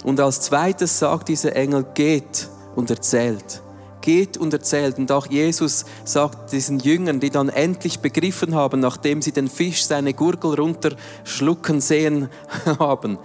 Und 0.04 0.20
als 0.20 0.42
zweites 0.42 0.98
sagt 0.98 1.28
dieser 1.28 1.56
Engel, 1.56 1.86
geht 1.94 2.50
und 2.74 2.90
erzählt. 2.90 3.62
Geht 4.02 4.36
und 4.36 4.52
erzählt. 4.52 4.98
Und 4.98 5.10
auch 5.10 5.26
Jesus 5.26 5.86
sagt 6.04 6.52
diesen 6.52 6.80
Jüngern, 6.80 7.18
die 7.18 7.30
dann 7.30 7.48
endlich 7.48 8.00
begriffen 8.00 8.54
haben, 8.54 8.80
nachdem 8.80 9.22
sie 9.22 9.32
den 9.32 9.48
Fisch 9.48 9.86
seine 9.86 10.12
Gurgel 10.12 10.52
runterschlucken 10.60 11.80
sehen 11.80 12.28
haben, 12.78 13.18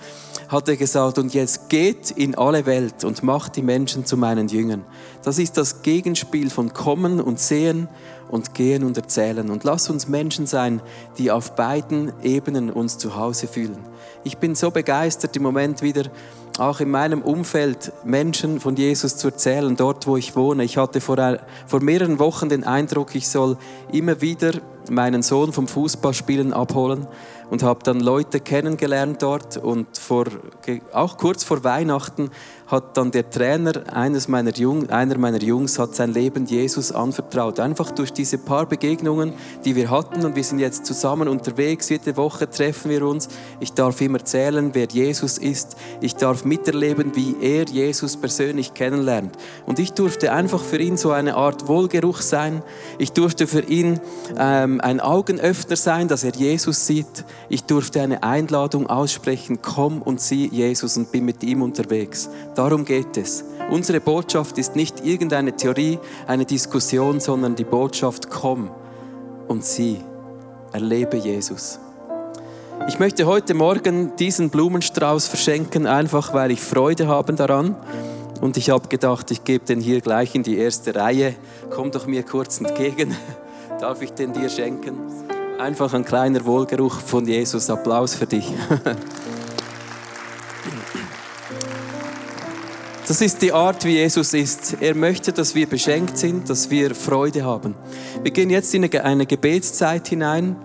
hat 0.51 0.67
er 0.67 0.75
gesagt, 0.75 1.17
und 1.17 1.33
jetzt 1.33 1.69
geht 1.69 2.11
in 2.11 2.35
alle 2.35 2.65
Welt 2.65 3.05
und 3.05 3.23
macht 3.23 3.55
die 3.55 3.61
Menschen 3.61 4.05
zu 4.05 4.17
meinen 4.17 4.49
Jüngern. 4.49 4.83
Das 5.23 5.39
ist 5.39 5.55
das 5.55 5.81
Gegenspiel 5.81 6.49
von 6.49 6.73
Kommen 6.73 7.21
und 7.21 7.39
Sehen 7.39 7.87
und 8.29 8.53
Gehen 8.53 8.83
und 8.83 8.97
Erzählen. 8.97 9.49
Und 9.49 9.63
lass 9.63 9.89
uns 9.89 10.09
Menschen 10.09 10.47
sein, 10.47 10.81
die 11.17 11.31
auf 11.31 11.55
beiden 11.55 12.11
Ebenen 12.21 12.69
uns 12.69 12.97
zu 12.97 13.15
Hause 13.15 13.47
fühlen. 13.47 13.79
Ich 14.25 14.39
bin 14.39 14.53
so 14.53 14.71
begeistert 14.71 15.37
im 15.37 15.43
Moment 15.43 15.81
wieder, 15.81 16.11
auch 16.59 16.81
in 16.81 16.91
meinem 16.91 17.21
Umfeld 17.21 17.93
Menschen 18.03 18.59
von 18.59 18.75
Jesus 18.75 19.15
zu 19.15 19.29
erzählen, 19.29 19.77
dort 19.77 20.05
wo 20.05 20.17
ich 20.17 20.35
wohne. 20.35 20.65
Ich 20.65 20.75
hatte 20.75 20.99
vor, 20.99 21.39
vor 21.65 21.81
mehreren 21.81 22.19
Wochen 22.19 22.49
den 22.49 22.65
Eindruck, 22.65 23.15
ich 23.15 23.29
soll 23.29 23.57
immer 23.93 24.19
wieder 24.19 24.51
meinen 24.89 25.21
Sohn 25.23 25.53
vom 25.53 25.69
Fußballspielen 25.69 26.51
abholen 26.51 27.07
und 27.51 27.63
habe 27.63 27.81
dann 27.83 27.99
Leute 27.99 28.39
kennengelernt 28.39 29.21
dort 29.21 29.57
und 29.57 29.97
vor, 29.97 30.25
auch 30.93 31.17
kurz 31.17 31.43
vor 31.43 31.63
Weihnachten 31.63 32.31
hat 32.71 32.95
dann 32.95 33.11
der 33.11 33.29
Trainer 33.29 33.93
eines 33.93 34.29
meiner 34.29 34.53
Jung, 34.53 34.89
einer 34.89 35.17
meiner 35.17 35.41
Jungs 35.41 35.77
hat 35.77 35.93
sein 35.93 36.13
Leben 36.13 36.45
Jesus 36.45 36.93
anvertraut. 36.93 37.59
Einfach 37.59 37.91
durch 37.91 38.13
diese 38.13 38.37
paar 38.37 38.65
Begegnungen, 38.65 39.33
die 39.65 39.75
wir 39.75 39.89
hatten 39.89 40.25
und 40.25 40.37
wir 40.37 40.43
sind 40.45 40.59
jetzt 40.59 40.85
zusammen 40.85 41.27
unterwegs. 41.27 41.89
Jede 41.89 42.15
Woche 42.15 42.49
treffen 42.49 42.89
wir 42.89 43.05
uns. 43.05 43.27
Ich 43.59 43.73
darf 43.73 43.99
ihm 43.99 44.15
erzählen, 44.15 44.69
wer 44.73 44.87
Jesus 44.87 45.37
ist. 45.37 45.75
Ich 45.99 46.15
darf 46.15 46.45
miterleben, 46.45 47.13
wie 47.13 47.35
er 47.41 47.65
Jesus 47.65 48.15
persönlich 48.15 48.73
kennenlernt. 48.73 49.35
Und 49.65 49.77
ich 49.77 49.91
durfte 49.91 50.31
einfach 50.31 50.63
für 50.63 50.77
ihn 50.77 50.95
so 50.95 51.11
eine 51.11 51.35
Art 51.35 51.67
Wohlgeruch 51.67 52.21
sein. 52.21 52.63
Ich 52.97 53.11
durfte 53.11 53.47
für 53.47 53.63
ihn 53.63 53.99
ähm, 54.37 54.79
ein 54.79 55.01
Augenöffner 55.01 55.75
sein, 55.75 56.07
dass 56.07 56.23
er 56.23 56.31
Jesus 56.31 56.87
sieht. 56.87 57.25
Ich 57.49 57.63
durfte 57.63 58.01
eine 58.01 58.23
Einladung 58.23 58.87
aussprechen, 58.87 59.59
komm 59.61 60.01
und 60.01 60.21
sieh 60.21 60.47
Jesus 60.47 60.97
und 60.97 61.11
bin 61.11 61.25
mit 61.25 61.43
ihm 61.43 61.61
unterwegs. 61.61 62.29
Darum 62.55 62.85
geht 62.85 63.17
es. 63.17 63.43
Unsere 63.69 63.99
Botschaft 63.99 64.57
ist 64.57 64.75
nicht 64.75 65.05
irgendeine 65.05 65.55
Theorie, 65.55 65.99
eine 66.27 66.45
Diskussion, 66.45 67.19
sondern 67.19 67.55
die 67.55 67.63
Botschaft, 67.63 68.29
komm 68.29 68.71
und 69.47 69.65
sieh, 69.65 69.99
erlebe 70.71 71.17
Jesus. 71.17 71.79
Ich 72.87 72.99
möchte 72.99 73.25
heute 73.25 73.53
Morgen 73.53 74.15
diesen 74.15 74.49
Blumenstrauß 74.49 75.27
verschenken, 75.27 75.85
einfach 75.87 76.33
weil 76.33 76.51
ich 76.51 76.61
Freude 76.61 77.07
habe 77.07 77.33
daran. 77.33 77.75
Und 78.41 78.57
ich 78.57 78.71
habe 78.71 78.87
gedacht, 78.87 79.29
ich 79.29 79.43
gebe 79.43 79.65
den 79.65 79.79
hier 79.79 80.01
gleich 80.01 80.33
in 80.33 80.41
die 80.41 80.57
erste 80.57 80.95
Reihe. 80.95 81.35
Komm 81.69 81.91
doch 81.91 82.07
mir 82.07 82.23
kurz 82.23 82.59
entgegen. 82.59 83.15
Darf 83.79 84.01
ich 84.01 84.11
den 84.11 84.33
dir 84.33 84.49
schenken? 84.49 84.97
Einfach 85.61 85.93
ein 85.93 86.03
kleiner 86.03 86.43
Wohlgeruch 86.43 87.01
von 87.01 87.23
Jesus. 87.27 87.69
Applaus 87.69 88.15
für 88.15 88.25
dich. 88.25 88.51
Das 93.07 93.21
ist 93.21 93.43
die 93.43 93.53
Art, 93.53 93.85
wie 93.85 93.97
Jesus 93.97 94.33
ist. 94.33 94.77
Er 94.81 94.95
möchte, 94.95 95.31
dass 95.31 95.53
wir 95.53 95.67
beschenkt 95.69 96.17
sind, 96.17 96.49
dass 96.49 96.71
wir 96.71 96.95
Freude 96.95 97.43
haben. 97.43 97.75
Wir 98.23 98.31
gehen 98.31 98.49
jetzt 98.49 98.73
in 98.73 98.91
eine 98.91 99.27
Gebetszeit 99.27 100.07
hinein 100.07 100.55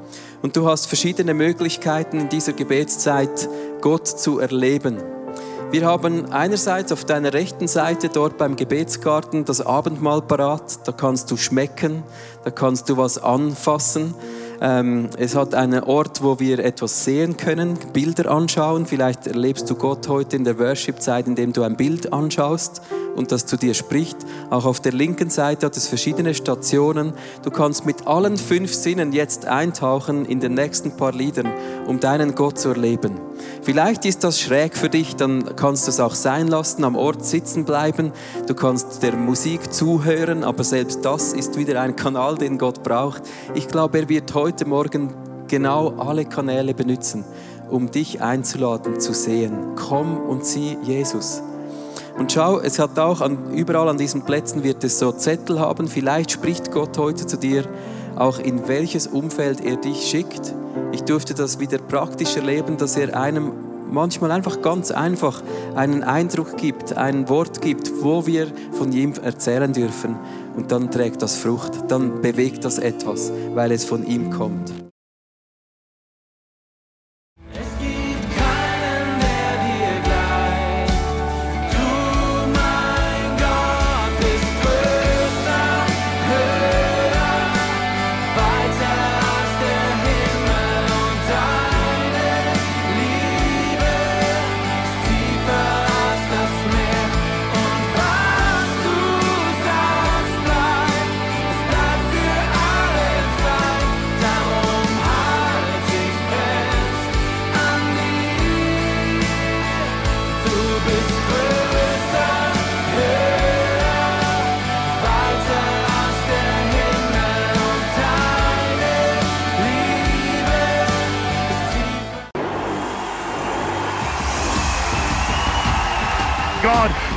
und 0.40 0.56
du 0.56 0.66
hast 0.66 0.86
verschiedene 0.86 1.34
Möglichkeiten 1.34 2.18
in 2.18 2.30
dieser 2.30 2.54
Gebetszeit, 2.54 3.50
Gott 3.82 4.08
zu 4.08 4.38
erleben. 4.38 4.96
Wir 5.72 5.84
haben 5.84 6.32
einerseits 6.32 6.90
auf 6.90 7.04
deiner 7.04 7.34
rechten 7.34 7.68
Seite 7.68 8.08
dort 8.08 8.38
beim 8.38 8.56
Gebetsgarten 8.56 9.44
das 9.44 9.60
Abendmahl 9.60 10.22
parat. 10.22 10.86
Da 10.88 10.92
kannst 10.92 11.30
du 11.30 11.36
schmecken, 11.36 12.02
da 12.44 12.50
kannst 12.50 12.88
du 12.88 12.96
was 12.96 13.18
anfassen. 13.18 14.14
Ähm, 14.60 15.10
es 15.18 15.34
hat 15.34 15.54
einen 15.54 15.84
Ort, 15.84 16.22
wo 16.22 16.40
wir 16.40 16.58
etwas 16.60 17.04
sehen 17.04 17.36
können, 17.36 17.78
Bilder 17.92 18.30
anschauen. 18.30 18.86
Vielleicht 18.86 19.26
erlebst 19.26 19.68
du 19.68 19.74
Gott 19.74 20.08
heute 20.08 20.36
in 20.36 20.44
der 20.44 20.58
Worship-Zeit, 20.58 21.26
indem 21.26 21.52
du 21.52 21.62
ein 21.62 21.76
Bild 21.76 22.12
anschaust 22.12 22.80
und 23.14 23.32
das 23.32 23.46
zu 23.46 23.56
dir 23.56 23.74
spricht. 23.74 24.16
Auch 24.50 24.64
auf 24.64 24.80
der 24.80 24.92
linken 24.92 25.30
Seite 25.30 25.66
hat 25.66 25.76
es 25.76 25.88
verschiedene 25.88 26.34
Stationen. 26.34 27.12
Du 27.42 27.50
kannst 27.50 27.86
mit 27.86 28.06
allen 28.06 28.36
fünf 28.36 28.72
Sinnen 28.72 29.12
jetzt 29.12 29.46
eintauchen 29.46 30.24
in 30.24 30.40
den 30.40 30.54
nächsten 30.54 30.96
paar 30.96 31.12
Liedern, 31.12 31.50
um 31.86 32.00
deinen 32.00 32.34
Gott 32.34 32.58
zu 32.58 32.70
erleben. 32.70 33.20
Vielleicht 33.62 34.04
ist 34.04 34.24
das 34.24 34.40
schräg 34.40 34.76
für 34.76 34.88
dich, 34.88 35.16
dann 35.16 35.56
kannst 35.56 35.86
du 35.86 35.90
es 35.90 36.00
auch 36.00 36.14
sein 36.14 36.48
lassen, 36.48 36.84
am 36.84 36.96
Ort 36.96 37.24
sitzen 37.24 37.64
bleiben. 37.64 38.12
Du 38.46 38.54
kannst 38.54 39.02
der 39.02 39.14
Musik 39.16 39.72
zuhören, 39.72 40.44
aber 40.44 40.64
selbst 40.64 41.04
das 41.04 41.32
ist 41.32 41.58
wieder 41.58 41.80
ein 41.80 41.96
Kanal, 41.96 42.36
den 42.36 42.58
Gott 42.58 42.82
braucht. 42.82 43.22
Ich 43.54 43.68
glaube, 43.68 43.98
er 43.98 44.08
wird 44.08 44.34
heute 44.34 44.45
Morgen 44.64 45.12
genau 45.48 45.94
alle 45.98 46.24
Kanäle 46.24 46.72
benutzen, 46.72 47.24
um 47.68 47.90
dich 47.90 48.22
einzuladen, 48.22 49.00
zu 49.00 49.12
sehen. 49.12 49.74
Komm 49.74 50.18
und 50.18 50.44
sieh 50.44 50.78
Jesus. 50.82 51.42
Und 52.16 52.32
schau, 52.32 52.60
es 52.60 52.78
hat 52.78 52.98
auch 52.98 53.20
an, 53.20 53.52
überall 53.54 53.88
an 53.88 53.98
diesen 53.98 54.22
Plätzen 54.22 54.62
wird 54.62 54.84
es 54.84 54.98
so 54.98 55.12
Zettel 55.12 55.58
haben. 55.58 55.88
Vielleicht 55.88 56.30
spricht 56.30 56.70
Gott 56.70 56.96
heute 56.96 57.26
zu 57.26 57.36
dir, 57.36 57.64
auch 58.14 58.38
in 58.38 58.68
welches 58.68 59.08
Umfeld 59.08 59.60
er 59.64 59.76
dich 59.76 60.06
schickt. 60.06 60.54
Ich 60.92 61.02
durfte 61.02 61.34
das 61.34 61.58
wieder 61.58 61.78
praktisch 61.78 62.36
erleben, 62.36 62.76
dass 62.76 62.96
er 62.96 63.18
einem 63.18 63.52
manchmal 63.90 64.30
einfach 64.30 64.62
ganz 64.62 64.90
einfach 64.90 65.42
einen 65.74 66.02
Eindruck 66.02 66.56
gibt, 66.56 66.96
ein 66.96 67.28
Wort 67.28 67.60
gibt, 67.60 67.90
wo 68.02 68.26
wir 68.26 68.46
von 68.72 68.92
ihm 68.92 69.14
erzählen 69.22 69.72
dürfen. 69.72 70.16
Und 70.56 70.72
dann 70.72 70.90
trägt 70.90 71.22
das 71.22 71.36
Frucht, 71.36 71.72
dann 71.88 72.22
bewegt 72.22 72.64
das 72.64 72.78
etwas, 72.78 73.32
weil 73.54 73.72
es 73.72 73.84
von 73.84 74.06
ihm 74.06 74.30
kommt. 74.30 74.85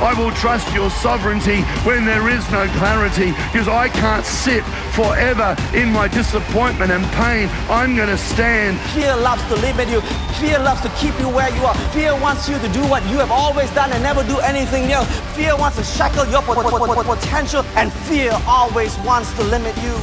I 0.00 0.14
will 0.18 0.32
trust 0.32 0.72
your 0.74 0.88
sovereignty 0.88 1.60
when 1.84 2.06
there 2.06 2.28
is 2.30 2.48
no 2.50 2.66
clarity 2.78 3.32
because 3.52 3.68
I 3.68 3.88
can't 3.88 4.24
sit 4.24 4.64
forever 4.96 5.54
in 5.74 5.92
my 5.92 6.08
disappointment 6.08 6.90
and 6.90 7.04
pain. 7.12 7.48
I'm 7.68 7.94
going 7.94 8.08
to 8.08 8.16
stand. 8.16 8.80
Fear 8.96 9.16
loves 9.16 9.42
to 9.48 9.56
limit 9.56 9.88
you. 9.88 10.00
Fear 10.40 10.58
loves 10.60 10.80
to 10.82 10.88
keep 10.96 11.18
you 11.20 11.28
where 11.28 11.54
you 11.54 11.62
are. 11.64 11.74
Fear 11.92 12.18
wants 12.18 12.48
you 12.48 12.58
to 12.58 12.68
do 12.70 12.80
what 12.88 13.02
you 13.10 13.18
have 13.18 13.30
always 13.30 13.70
done 13.72 13.92
and 13.92 14.02
never 14.02 14.22
do 14.24 14.38
anything 14.38 14.90
else. 14.90 15.06
Fear 15.36 15.56
wants 15.58 15.76
to 15.76 15.84
shackle 15.84 16.26
your 16.28 16.42
potential, 16.42 17.62
and 17.76 17.92
fear 17.92 18.32
always 18.46 18.96
wants 19.00 19.32
to 19.34 19.42
limit 19.44 19.76
you. 19.84 19.94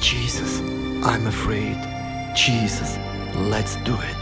Jesus, 0.00 0.60
I'm 1.04 1.26
afraid. 1.26 1.76
Jesus, 2.34 2.96
let's 3.34 3.76
do 3.84 3.94
it. 3.94 4.16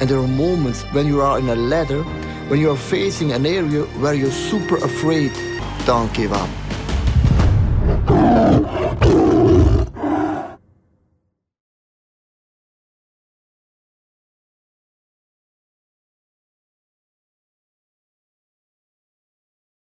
And 0.00 0.10
there 0.10 0.18
are 0.18 0.28
moments 0.28 0.82
when 0.92 1.06
you 1.06 1.22
are 1.22 1.38
in 1.38 1.48
a 1.48 1.54
ladder, 1.54 2.04
when 2.48 2.60
you 2.60 2.70
are 2.70 2.76
facing 2.76 3.32
an 3.32 3.46
area 3.46 3.84
where 4.00 4.14
you're 4.14 4.30
super 4.30 4.76
afraid. 4.76 5.32
Don't 5.86 6.12
give 6.14 6.32
up. 6.32 6.63